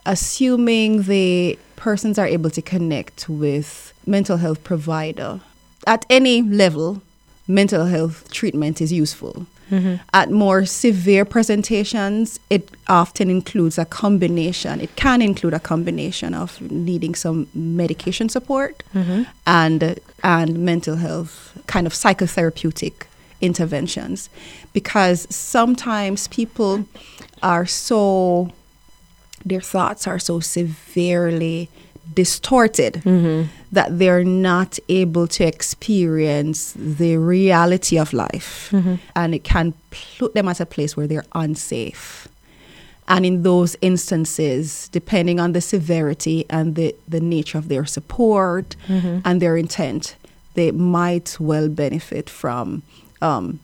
assuming 0.07 1.03
the 1.03 1.59
persons 1.77 2.19
are 2.19 2.27
able 2.27 2.51
to 2.51 2.63
connect 2.63 3.29
with 3.29 3.93
mental 4.07 4.39
health 4.39 4.63
provider. 4.65 5.41
At 5.87 6.07
any 6.09 6.43
level, 6.43 7.03
mental 7.47 7.87
health 7.87 8.31
treatment 8.31 8.81
is 8.81 8.93
useful. 8.93 9.47
Mm-hmm. 9.71 9.95
At 10.13 10.31
more 10.31 10.67
severe 10.67 11.25
presentations, 11.25 12.39
it 12.51 12.69
often 12.87 13.31
includes 13.31 13.79
a 13.79 13.85
combination. 13.85 14.81
It 14.81 14.95
can 14.97 15.23
include 15.23 15.55
a 15.55 15.61
combination 15.61 16.35
of 16.35 16.61
needing 16.71 17.15
some 17.15 17.47
medication 17.55 18.29
support 18.29 18.83
mm-hmm. 18.95 19.23
and 19.47 19.99
and 20.23 20.59
mental 20.59 20.97
health 20.97 21.59
kind 21.67 21.87
of 21.87 21.93
psychotherapeutic 21.93 23.07
interventions, 23.41 24.29
because 24.73 25.27
sometimes 25.35 26.29
people 26.29 26.85
are 27.43 27.67
so 27.67 28.51
their 29.45 29.61
thoughts 29.61 30.07
are 30.07 30.19
so 30.19 30.41
severely 30.41 31.69
distorted 32.13 32.95
mm-hmm. 32.95 33.49
that 33.73 33.99
they're 33.99 34.25
not 34.25 34.79
able 34.89 35.27
to 35.29 35.45
experience 35.45 36.75
the 36.77 37.17
reality 37.17 37.99
of 37.99 38.13
life. 38.13 38.69
Mm-hmm. 38.71 38.97
And 39.17 39.35
it 39.35 39.45
can 39.45 39.75
put 40.19 40.35
them 40.35 40.49
at 40.49 40.61
a 40.61 40.67
place 40.67 40.97
where 40.97 41.07
they're 41.07 41.25
unsafe. 41.35 42.29
And 43.07 43.27
in 43.27 43.43
those 43.43 43.77
instances, 43.83 44.89
depending 44.89 45.39
on 45.39 45.53
the 45.53 45.61
severity 45.61 46.47
and 46.49 46.75
the, 46.75 46.95
the 47.07 47.21
nature 47.21 47.59
of 47.59 47.69
their 47.69 47.85
support 47.85 48.77
mm-hmm. 48.87 49.19
and 49.25 49.43
their 49.43 49.57
intent, 49.57 50.17
they 50.55 50.71
might 50.71 51.37
well 51.39 51.69
benefit 51.69 52.31
from 52.31 52.83
um, 53.21 53.61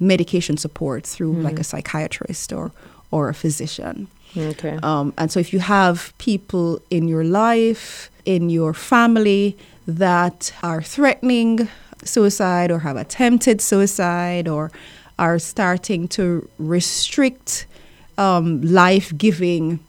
medication 0.00 0.56
support 0.56 1.06
through 1.06 1.32
like 1.32 1.58
a 1.58 1.64
psychiatrist 1.64 2.52
or, 2.52 2.72
or 3.10 3.28
a 3.28 3.34
physician. 3.34 4.08
Okay. 4.36 4.78
Um, 4.82 5.12
and 5.18 5.30
so, 5.32 5.40
if 5.40 5.52
you 5.52 5.60
have 5.60 6.12
people 6.18 6.80
in 6.90 7.08
your 7.08 7.24
life, 7.24 8.10
in 8.24 8.50
your 8.50 8.74
family 8.74 9.56
that 9.86 10.52
are 10.62 10.82
threatening 10.82 11.68
suicide 12.04 12.70
or 12.70 12.80
have 12.80 12.96
attempted 12.96 13.60
suicide 13.60 14.46
or 14.46 14.70
are 15.18 15.38
starting 15.38 16.06
to 16.08 16.48
restrict 16.58 17.66
um, 18.18 18.60
life 18.62 19.16
giving 19.16 19.80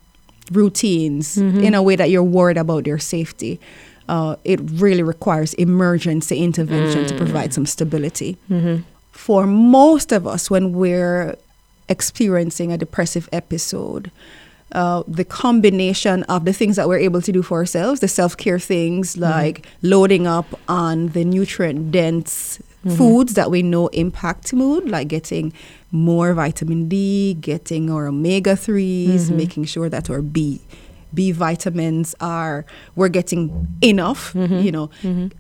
routines 0.52 1.38
in 1.66 1.74
a 1.76 1.84
way 1.84 1.96
that 1.96 2.10
you're 2.10 2.24
worried 2.24 2.58
about 2.58 2.84
their 2.86 2.98
safety, 2.98 3.60
uh, 4.08 4.36
it 4.44 4.60
really 4.74 5.04
requires 5.04 5.54
emergency 5.56 6.40
intervention 6.44 7.06
to 7.06 7.16
provide 7.16 7.54
some 7.54 7.66
stability. 7.66 8.38
For 9.12 9.46
most 9.46 10.12
of 10.12 10.26
us, 10.26 10.50
when 10.50 10.74
we're 10.74 11.36
experiencing 11.90 12.72
a 12.72 12.78
depressive 12.78 13.28
episode, 13.34 14.12
uh, 14.72 15.04
the 15.08 15.26
combination 15.26 16.24
of 16.24 16.46
the 16.46 16.54
things 16.54 16.76
that 16.76 16.88
we're 16.88 17.00
able 17.00 17.22
to 17.22 17.32
do 17.32 17.42
for 17.42 17.58
ourselves, 17.58 18.00
the 18.00 18.08
self 18.08 18.38
care 18.38 18.60
things 18.60 19.14
mm-hmm. 19.14 19.24
like 19.24 19.66
loading 19.82 20.28
up 20.28 20.46
on 20.68 21.08
the 21.10 21.26
nutrient 21.26 21.92
dense 21.92 22.60
mm-hmm. 22.86 22.96
foods 22.96 23.34
that 23.34 23.50
we 23.50 23.64
know 23.64 23.88
impact 23.88 24.54
mood, 24.54 24.88
like 24.90 25.08
getting 25.08 25.52
more 25.92 26.34
vitamin 26.34 26.88
D, 26.88 27.34
getting 27.34 27.90
our 27.90 28.08
omega 28.08 28.54
3s, 28.54 29.08
mm-hmm. 29.08 29.38
making 29.38 29.66
sure 29.66 29.90
that 29.90 30.10
our 30.10 30.22
B. 30.22 30.62
B 31.12 31.32
vitamins 31.32 32.14
are 32.22 32.68
we're 32.96 33.10
getting 33.10 33.68
enough, 33.82 34.32
you 34.36 34.72
know, 34.72 34.92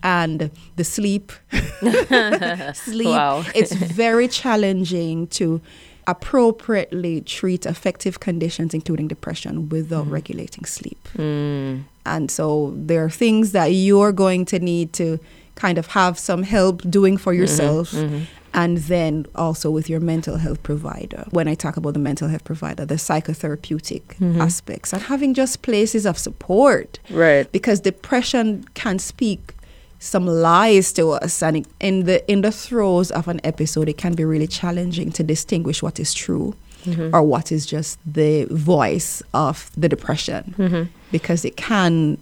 and 0.01 0.49
the 0.77 0.83
sleep, 0.83 1.31
sleep. 2.73 3.07
Wow. 3.07 3.45
it's 3.53 3.73
very 3.73 4.27
challenging 4.27 5.27
to 5.27 5.61
appropriately 6.09 7.21
treat 7.21 7.65
affective 7.65 8.19
conditions, 8.19 8.73
including 8.73 9.07
depression, 9.07 9.69
without 9.69 10.07
mm. 10.07 10.11
regulating 10.11 10.65
sleep. 10.65 11.07
Mm. 11.15 11.83
And 12.05 12.31
so 12.31 12.73
there 12.75 13.03
are 13.05 13.09
things 13.09 13.51
that 13.51 13.67
you're 13.67 14.11
going 14.11 14.45
to 14.45 14.59
need 14.59 14.93
to 14.93 15.19
kind 15.55 15.77
of 15.77 15.87
have 15.87 16.17
some 16.17 16.43
help 16.43 16.81
doing 16.89 17.17
for 17.17 17.33
mm-hmm. 17.33 17.41
yourself. 17.41 17.91
Mm-hmm. 17.91 18.23
And 18.51 18.77
then 18.79 19.27
also 19.35 19.69
with 19.69 19.89
your 19.91 19.99
mental 19.99 20.37
health 20.37 20.63
provider. 20.63 21.23
When 21.29 21.47
I 21.47 21.53
talk 21.53 21.77
about 21.77 21.93
the 21.93 21.99
mental 21.99 22.27
health 22.29 22.45
provider, 22.45 22.83
the 22.83 22.95
psychotherapeutic 22.95 24.01
mm-hmm. 24.01 24.41
aspects 24.41 24.91
and 24.91 25.03
having 25.03 25.35
just 25.35 25.61
places 25.61 26.03
of 26.07 26.17
support 26.17 26.97
Right. 27.11 27.49
because 27.51 27.79
depression 27.81 28.65
can 28.73 28.97
speak 28.97 29.53
some 29.99 30.25
lies 30.25 30.93
to 30.93 31.11
us 31.11 31.43
and 31.43 31.57
it- 31.57 31.67
in 31.79 32.05
the 32.05 32.17
in 32.31 32.41
the 32.41 32.51
throes 32.51 33.11
of 33.11 33.27
an 33.27 33.39
episode 33.43 33.89
it 33.89 33.97
can 33.97 34.13
be 34.15 34.23
really 34.23 34.47
challenging 34.47 35.11
to 35.11 35.21
distinguish 35.23 35.83
what 35.83 35.99
is 35.99 36.13
true 36.13 36.55
or 37.13 37.21
what 37.21 37.51
is 37.51 37.65
just 37.65 37.99
the 38.05 38.45
voice 38.49 39.21
of 39.33 39.69
the 39.77 39.89
depression 39.89 40.89
because 41.11 41.43
it 41.45 41.55
can 41.57 42.17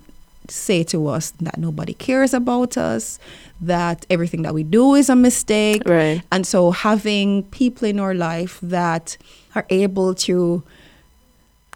say 0.50 0.82
to 0.84 1.08
us 1.08 1.32
that 1.40 1.58
nobody 1.58 1.94
cares 1.94 2.34
about 2.34 2.76
us 2.78 3.20
that 3.62 4.06
everything 4.10 4.42
that 4.42 4.54
we 4.54 4.64
do 4.64 4.96
is 4.96 5.10
a 5.10 5.16
mistake 5.16 5.82
Right. 5.86 6.22
and 6.32 6.46
so 6.48 6.72
having 6.72 7.44
people 7.44 7.88
in 7.88 8.00
our 8.00 8.16
life 8.16 8.58
that 8.64 9.18
are 9.56 9.66
able 9.70 10.14
to 10.28 10.64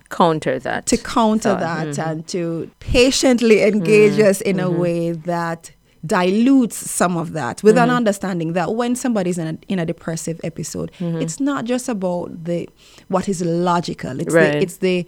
counter 0.10 0.60
that. 0.60 0.86
to 0.88 0.98
counter 0.98 1.54
So, 1.54 1.56
that 1.56 1.88
mhm. 1.88 2.06
and 2.12 2.28
to 2.30 2.70
patiently 2.80 3.62
engage 3.64 4.14
Mm, 4.18 4.30
us 4.30 4.42
in 4.42 4.60
a 4.60 4.70
mhm. 4.70 4.78
way 4.78 5.12
that 5.12 5.72
dilutes 6.06 6.76
some 6.76 7.16
of 7.16 7.34
that 7.34 7.62
with 7.62 7.78
an 7.78 7.90
Mhm. 7.90 7.96
understanding 7.96 8.54
that 8.54 8.74
when 8.74 8.96
somebody's 8.96 9.38
in 9.38 9.48
a, 9.48 9.58
in 9.68 9.78
a 9.78 9.86
depressive 9.86 10.42
episode 10.44 10.92
Mhm. 11.00 11.22
it's 11.22 11.40
not 11.40 11.66
just 11.66 11.88
about 11.88 12.44
the 12.46 12.68
what 13.08 13.30
is 13.30 13.44
logical 13.44 14.20
it's 14.20 14.34
Right. 14.34 14.54
the 14.54 14.58
it's 14.64 14.78
the 14.78 15.06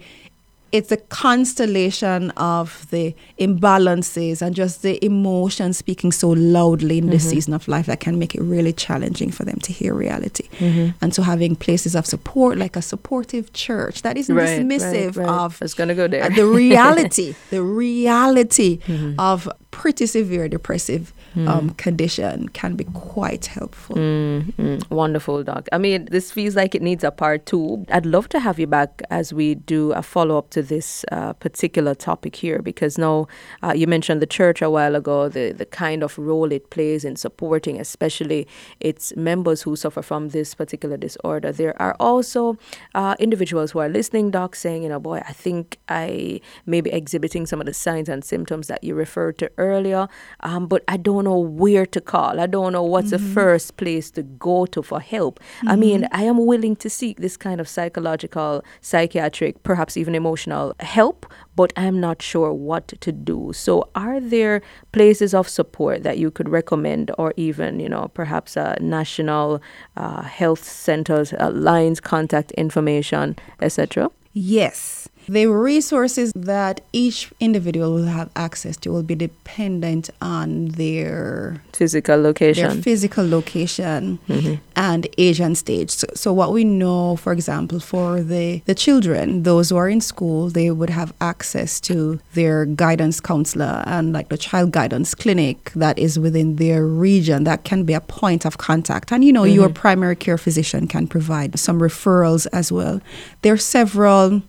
it's 0.76 0.90
a 0.90 0.96
constellation 0.96 2.30
of 2.32 2.86
the 2.90 3.14
imbalances 3.38 4.42
and 4.42 4.56
just 4.56 4.82
the 4.82 4.94
emotions 5.04 5.78
speaking 5.78 6.10
so 6.12 6.30
loudly 6.30 6.98
in 6.98 7.10
this 7.10 7.24
Mhm. 7.26 7.30
season 7.30 7.54
of 7.54 7.68
life 7.68 7.86
that 7.86 8.00
can 8.00 8.18
make 8.18 8.34
it 8.34 8.42
really 8.42 8.72
challenging 8.72 9.30
for 9.30 9.44
them 9.44 9.58
to 9.66 9.72
hear 9.72 9.94
reality. 9.94 10.46
Mhm. 10.58 10.94
And 11.00 11.14
so 11.14 11.22
having 11.22 11.54
places 11.54 11.94
of 11.94 12.04
support 12.06 12.58
like 12.58 12.74
a 12.76 12.82
supportive 12.82 13.52
church 13.52 14.02
that 14.02 14.16
isn't 14.18 14.34
Right, 14.34 14.60
dismissive 14.60 15.16
right, 15.16 15.26
right. 15.28 15.44
of 15.44 15.60
to 15.60 15.94
go 15.94 16.08
there. 16.08 16.28
the 16.30 16.46
reality, 16.46 17.34
the 17.50 17.62
reality 17.62 18.78
Mhm. 18.88 19.14
of 19.18 19.48
pretty 19.70 20.06
severe 20.06 20.48
depressive 20.48 21.12
Mm. 21.34 21.48
um, 21.48 21.70
condition 21.70 22.48
can 22.50 22.76
be 22.76 22.84
quite 22.84 23.46
helpful. 23.46 23.96
Mm, 23.96 24.52
mm, 24.54 24.90
wonderful, 24.90 25.42
Doc. 25.42 25.68
I 25.72 25.78
mean, 25.78 26.04
this 26.04 26.30
feels 26.30 26.54
like 26.54 26.76
it 26.76 26.82
needs 26.82 27.02
a 27.02 27.10
part 27.10 27.46
two. 27.46 27.84
I'd 27.90 28.06
love 28.06 28.28
to 28.30 28.38
have 28.38 28.60
you 28.60 28.68
back 28.68 29.02
as 29.10 29.32
we 29.32 29.56
do 29.56 29.92
a 29.92 30.02
follow 30.02 30.38
up 30.38 30.50
to 30.50 30.62
this 30.62 31.04
uh, 31.10 31.32
particular 31.32 31.94
topic 31.94 32.36
here 32.36 32.62
because 32.62 32.98
now 32.98 33.26
uh, 33.64 33.72
you 33.74 33.88
mentioned 33.88 34.22
the 34.22 34.26
church 34.26 34.62
a 34.62 34.70
while 34.70 34.94
ago, 34.94 35.28
the, 35.28 35.50
the 35.50 35.66
kind 35.66 36.04
of 36.04 36.16
role 36.18 36.52
it 36.52 36.70
plays 36.70 37.04
in 37.04 37.16
supporting, 37.16 37.80
especially 37.80 38.46
its 38.78 39.14
members 39.16 39.62
who 39.62 39.74
suffer 39.74 40.02
from 40.02 40.28
this 40.28 40.54
particular 40.54 40.96
disorder. 40.96 41.50
There 41.50 41.80
are 41.82 41.96
also 41.98 42.56
uh, 42.94 43.16
individuals 43.18 43.72
who 43.72 43.80
are 43.80 43.88
listening, 43.88 44.30
Doc, 44.30 44.54
saying, 44.54 44.84
you 44.84 44.88
know, 44.88 45.00
boy, 45.00 45.20
I 45.26 45.32
think 45.32 45.78
I 45.88 46.40
may 46.64 46.80
be 46.80 46.90
exhibiting 46.90 47.46
some 47.46 47.60
of 47.60 47.66
the 47.66 47.74
signs 47.74 48.08
and 48.08 48.24
symptoms 48.24 48.68
that 48.68 48.84
you 48.84 48.94
referred 48.94 49.38
to 49.38 49.50
earlier, 49.58 50.08
um, 50.40 50.68
but 50.68 50.84
I 50.86 50.96
don't 50.96 51.23
know 51.24 51.38
where 51.38 51.86
to 51.86 52.00
call. 52.00 52.40
I 52.40 52.46
don't 52.46 52.72
know 52.72 52.82
what's 52.82 53.10
the 53.10 53.18
first 53.18 53.76
place 53.76 54.10
to 54.12 54.22
go 54.22 54.66
to 54.66 54.82
for 54.82 55.00
help. 55.00 55.40
I 55.66 55.76
mean, 55.76 56.06
I 56.12 56.22
am 56.24 56.46
willing 56.46 56.76
to 56.76 56.90
seek 56.90 57.20
this 57.20 57.36
kind 57.36 57.60
of 57.60 57.68
psychological, 57.68 58.62
psychiatric, 58.80 59.62
perhaps 59.62 59.96
even 59.96 60.14
emotional 60.14 60.74
help, 60.80 61.26
but 61.56 61.72
I'm 61.76 62.00
not 62.00 62.22
sure 62.22 62.52
what 62.52 62.88
to 62.88 63.12
do. 63.12 63.52
So, 63.54 63.88
are 63.94 64.20
there 64.20 64.62
places 64.92 65.34
of 65.34 65.48
support 65.48 66.02
that 66.02 66.18
you 66.18 66.30
could 66.30 66.48
recommend, 66.48 67.10
or 67.18 67.32
even, 67.36 67.80
you 67.80 67.88
know, 67.88 68.08
perhaps 68.14 68.56
uh, 68.56 68.76
national 68.80 69.62
uh, 69.96 70.22
health 70.22 70.64
centers, 70.64 71.32
uh, 71.32 71.50
lines, 71.52 72.00
contact 72.00 72.52
information, 72.52 73.36
etc.? 73.60 74.10
Yes. 74.32 75.08
The 75.28 75.46
resources 75.46 76.32
that 76.36 76.80
each 76.92 77.30
individual 77.40 77.94
will 77.94 78.04
have 78.06 78.28
access 78.36 78.76
to 78.78 78.90
will 78.90 79.02
be 79.02 79.14
dependent 79.14 80.10
on 80.20 80.68
their 80.68 81.62
Physical 81.72 82.16
their 82.16 82.24
location. 82.24 82.82
physical 82.82 83.26
location 83.28 84.18
Mhm. 84.28 84.58
and 84.76 85.06
age 85.16 85.40
and 85.40 85.56
stage. 85.56 85.90
So, 85.90 86.06
so 86.14 86.32
what 86.32 86.52
we 86.52 86.62
know, 86.64 87.16
for 87.16 87.32
example, 87.32 87.80
for 87.80 88.20
the, 88.22 88.60
the 88.66 88.74
children, 88.74 89.44
those 89.44 89.70
who 89.70 89.76
are 89.76 89.88
in 89.88 90.00
school, 90.00 90.50
they 90.50 90.70
would 90.70 90.90
have 90.90 91.12
access 91.20 91.80
to 91.82 92.20
their 92.34 92.66
guidance 92.66 93.20
counselor 93.20 93.82
and 93.86 94.12
like 94.12 94.28
the 94.28 94.38
child 94.38 94.72
guidance 94.72 95.14
clinic 95.14 95.72
that 95.74 95.98
is 95.98 96.18
within 96.18 96.56
their 96.56 96.84
region. 96.86 97.44
That 97.44 97.64
can 97.64 97.84
be 97.84 97.94
a 97.94 98.00
point 98.00 98.44
of 98.44 98.58
contact. 98.58 99.10
And 99.10 99.24
you 99.24 99.32
know, 99.32 99.44
your 99.44 99.68
Mhm. 99.70 99.74
primary 99.74 100.16
care 100.16 100.38
physician 100.38 100.86
can 100.86 101.06
provide 101.06 101.58
some 101.58 101.80
referrals 101.80 102.46
as 102.52 102.70
well. 102.70 103.00
There 103.42 103.54
are 103.54 103.56
several 103.56 104.42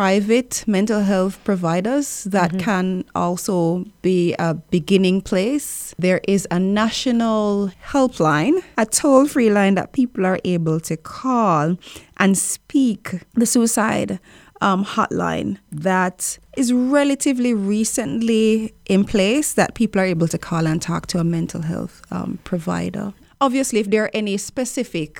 private 0.00 0.64
mental 0.66 1.00
health 1.02 1.36
providers 1.44 2.24
that 2.24 2.52
Mhm. 2.52 2.58
can 2.58 3.04
also 3.14 3.84
be 4.00 4.34
a 4.38 4.54
beginning 4.70 5.20
place. 5.20 5.94
There 5.98 6.22
is 6.26 6.48
a 6.50 6.58
national 6.58 7.70
helpline, 7.92 8.62
a 8.78 8.86
toll 8.86 9.26
free 9.26 9.50
line 9.50 9.74
that 9.74 9.92
people 9.92 10.24
are 10.24 10.38
able 10.42 10.80
to 10.88 10.96
call 10.96 11.76
and 12.16 12.38
speak 12.38 13.02
the 13.34 13.44
suicide 13.44 14.18
um, 14.62 14.84
hotline 14.86 15.58
that 15.70 16.38
is 16.56 16.72
relatively 16.72 17.52
recently 17.52 18.72
in 18.86 19.04
place 19.04 19.52
that 19.52 19.74
people 19.74 20.00
are 20.00 20.06
able 20.16 20.28
to 20.28 20.38
call 20.38 20.66
and 20.66 20.80
talk 20.80 21.06
to 21.08 21.18
a 21.18 21.24
mental 21.24 21.60
health 21.62 22.00
um, 22.10 22.38
provider. 22.44 23.12
Obviously, 23.38 23.80
if 23.80 23.90
there 23.90 24.04
are 24.04 24.10
any 24.14 24.38
specific 24.38 25.12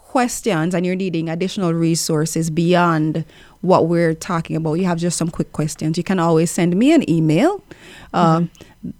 questions 0.00 0.74
and 0.74 0.84
you're 0.86 0.96
needing 0.96 1.28
additional 1.28 1.72
resources 1.74 2.50
beyond 2.50 3.24
what 3.60 3.86
we're 3.86 4.14
talking 4.14 4.56
about, 4.56 4.74
you 4.74 4.84
have 4.86 4.98
just 4.98 5.16
some 5.18 5.30
quick 5.30 5.52
questions, 5.52 5.96
you 5.98 6.02
can 6.04 6.18
always 6.18 6.50
send 6.50 6.74
me 6.76 6.92
an 6.92 7.08
email, 7.08 7.62
um, 8.14 8.50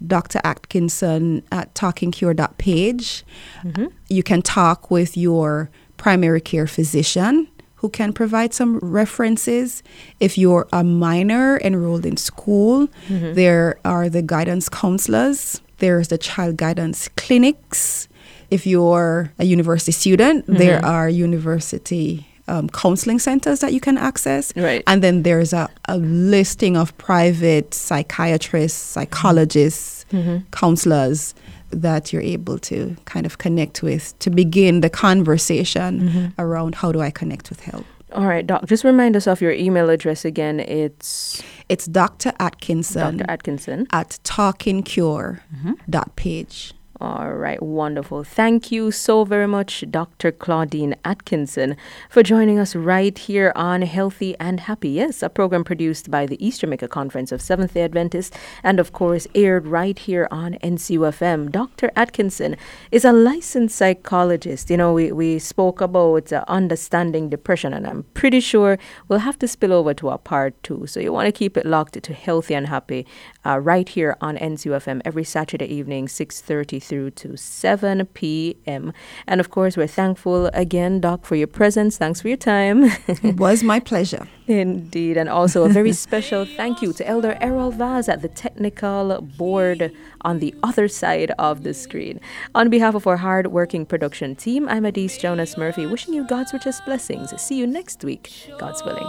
Dr. 0.07 0.41
Atkinson 0.45 1.43
at 1.51 1.73
talkingcure.page. 1.75 3.25
Mhm. 3.65 3.91
You 4.09 4.23
can 4.23 4.43
talk 4.43 4.91
with 4.91 5.17
your 5.17 5.71
primary 5.97 6.41
care 6.41 6.67
physician 6.67 7.49
who 7.77 7.89
can 7.89 8.13
provide 8.13 8.53
some 8.53 8.79
references. 8.83 9.83
If 10.21 10.37
you're 10.37 10.69
a 10.73 10.85
minor 10.85 11.59
enrolled 11.65 12.05
in 12.05 12.19
school, 12.19 12.89
Mhm. 13.09 13.35
there 13.35 13.79
are 13.85 14.11
the 14.11 14.21
guidance 14.23 14.69
counselors, 14.69 15.63
there's 15.79 16.09
the 16.09 16.19
child 16.19 16.59
guidance 16.59 17.09
clinics. 17.17 18.07
If 18.51 18.67
you're 18.67 19.31
a 19.39 19.45
university 19.45 19.93
student, 19.93 20.45
there 20.47 20.81
Mhm. 20.81 20.85
are 20.89 21.09
university 21.09 22.27
um, 22.49 22.69
counseling 22.71 23.19
centers 23.21 23.61
that 23.61 23.73
you 23.73 23.79
can 23.81 23.97
access. 23.97 24.53
Right. 24.57 24.83
And 24.89 25.03
then 25.05 25.23
there's 25.23 25.53
a, 25.53 25.69
a 25.89 25.97
listing 25.99 26.77
of 26.77 26.97
private 26.99 27.73
psychiatrists, 27.75 28.77
psychologists, 28.81 30.05
Mhm. 30.13 30.43
counselors 30.51 31.35
that 31.71 32.13
you're 32.13 32.23
able 32.23 32.59
to 32.59 32.97
kind 33.05 33.25
of 33.27 33.39
connect 33.39 33.83
with 33.85 34.15
to 34.19 34.31
begin 34.31 34.81
the 34.81 34.91
conversation 34.91 36.01
Mhm. 36.01 36.33
around 36.39 36.75
how 36.75 36.91
do 36.91 37.01
I 37.01 37.11
connect 37.11 37.51
with 37.51 37.61
help. 37.61 37.85
All 38.13 38.27
right, 38.27 38.45
Doc. 38.45 38.67
Just 38.67 38.83
remind 38.83 39.15
us 39.15 39.29
of 39.29 39.41
your 39.41 39.53
email 39.53 39.89
address 39.89 40.25
again. 40.25 40.59
It's 40.59 41.41
It's 41.69 41.87
Dr. 41.87 42.33
Atkinson 42.41 43.19
Dr. 43.19 43.31
Atkinson. 43.31 43.87
at 43.93 44.19
talkingcure.page. 44.25 46.73
All 47.03 47.33
right, 47.33 47.63
wonderful. 47.63 48.25
Thank 48.25 48.71
you 48.71 48.91
so 48.91 49.25
very 49.25 49.47
much, 49.47 49.87
Dr. 49.91 50.31
Claudine 50.31 50.95
Atkinson, 51.03 51.79
for 52.11 52.23
joining 52.23 52.59
us 52.59 52.77
right 52.77 53.17
here 53.17 53.55
on 53.57 53.81
Healthy 53.81 54.37
and 54.39 54.61
Happy. 54.61 54.91
Yes, 54.91 55.23
a 55.23 55.31
program 55.31 55.65
produced 55.65 56.11
by 56.11 56.27
the 56.27 56.37
East 56.47 56.61
Jamaica 56.61 56.89
Conference 56.89 57.33
of 57.33 57.41
Seventh 57.41 57.73
day 57.73 57.85
Adventists 57.85 58.37
and, 58.63 58.79
of 58.79 58.93
course, 58.93 59.27
aired 59.35 59.67
right 59.67 59.99
here 59.99 60.29
on 60.31 60.59
NCUFM. 60.63 61.51
Dr. 61.51 61.91
Atkinson 61.97 62.55
is 62.91 63.07
a 63.07 63.13
licensed 63.13 63.77
psychologist. 63.77 64.69
You 64.69 64.77
know, 64.77 64.93
we, 64.93 65.11
we 65.11 65.39
spoke 65.39 65.81
about 65.81 66.31
uh, 66.35 66.45
understanding 66.49 67.31
depression, 67.31 67.73
and 67.73 67.87
I'm 67.87 68.03
pretty 68.13 68.41
sure 68.41 68.79
we'll 69.09 69.21
have 69.21 69.39
to 69.39 69.49
spill 69.49 69.73
over 69.73 69.95
to 69.95 70.11
a 70.11 70.19
part 70.19 70.63
two. 70.63 70.87
So 70.87 71.01
you 71.01 71.15
want 71.15 71.29
to 71.29 71.33
keep 71.33 71.57
it 71.57 71.65
locked 71.65 72.03
to 72.03 72.13
Healthy 72.13 72.53
and 72.53 72.67
Happy 72.67 73.07
uh, 73.47 73.59
right 73.59 73.89
here 73.89 74.19
on 74.21 74.37
NCUFM 74.37 75.01
every 75.07 75.25
Saturday 75.25 75.65
evening, 75.65 76.07
6.30 76.07 76.90
through 76.91 77.11
to 77.13 77.37
7 77.37 78.05
p.m. 78.13 78.93
And 79.27 79.41
of 79.41 79.51
course, 79.51 79.77
we're 79.77 79.87
thankful 79.87 80.49
again, 80.49 81.01
Doc, 81.01 81.25
for 81.25 81.37
your 81.37 81.47
presence. 81.47 81.97
Thanks 81.97 82.21
for 82.21 82.29
your 82.29 82.37
time. 82.37 82.91
It 83.31 83.37
was 83.37 83.63
my 83.63 83.81
pleasure. 83.81 84.27
Indeed. 84.49 85.17
And 85.17 85.29
also 85.29 85.65
a 85.65 85.69
very 85.69 85.93
special 85.93 86.45
thank 86.45 86.83
you 86.83 86.93
to 86.95 87.07
Elder 87.07 87.39
Errol 87.41 87.71
Vaz 87.71 88.09
at 88.09 88.23
the 88.23 88.29
technical 88.29 89.21
board 89.39 89.93
on 90.23 90.41
the 90.41 90.53
other 90.63 90.89
side 90.89 91.31
of 91.39 91.63
the 91.63 91.73
screen. 91.73 92.21
On 92.55 92.69
behalf 92.69 92.95
of 92.97 93.07
our 93.07 93.19
hard-working 93.19 93.87
production 93.87 94.35
team, 94.35 94.69
I'm 94.69 94.85
Adise 94.85 95.17
Jonas 95.17 95.57
Murphy, 95.57 95.87
wishing 95.87 96.13
you 96.15 96.27
God's 96.27 96.53
richest 96.53 96.85
blessings. 96.85 97.29
See 97.41 97.57
you 97.57 97.67
next 97.67 98.03
week, 98.03 98.51
God's 98.59 98.83
willing. 98.85 99.07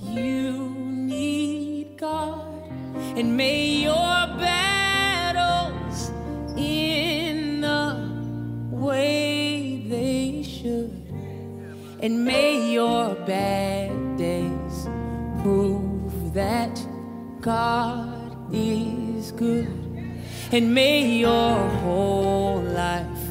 You 0.00 0.74
need 1.12 1.96
God, 1.96 2.70
and 3.18 3.36
may 3.36 3.82
your 3.86 4.26
battles 4.42 5.83
and 12.04 12.22
may 12.22 12.70
your 12.70 13.14
bad 13.26 14.18
days 14.18 14.88
prove 15.40 16.34
that 16.34 16.78
God 17.40 18.36
is 18.52 19.32
good, 19.32 19.72
and 20.52 20.74
may 20.74 21.00
your 21.20 21.56
whole 21.80 22.60
life 22.60 23.24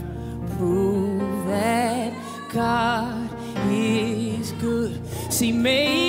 prove 0.57 1.45
that 1.45 2.13
God 2.51 3.29
is 3.69 4.53
good. 4.53 4.99
See, 5.31 5.51
may 5.51 6.02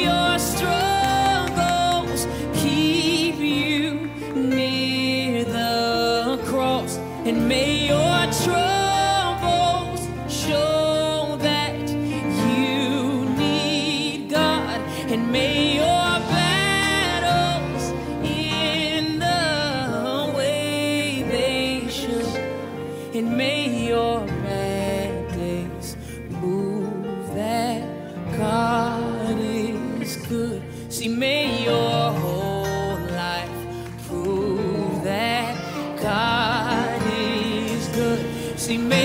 si 38.64 38.78
me 38.78 39.03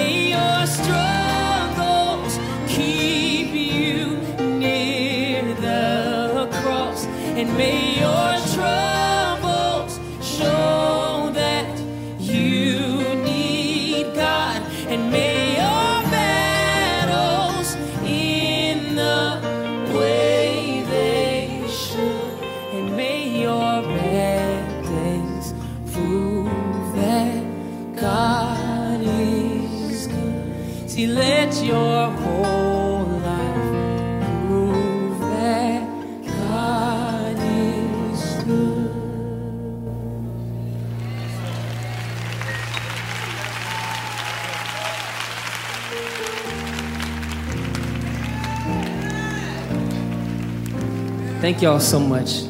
Thank 51.50 51.64
y'all 51.64 51.80
so 51.80 52.00
much 52.00 52.42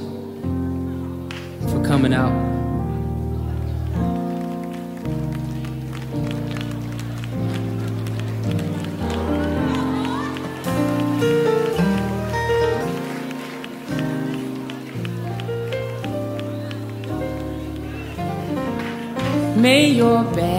for 1.71 1.81
coming 1.85 2.13
out. 2.13 2.33
May 19.55 19.91
your. 19.91 20.58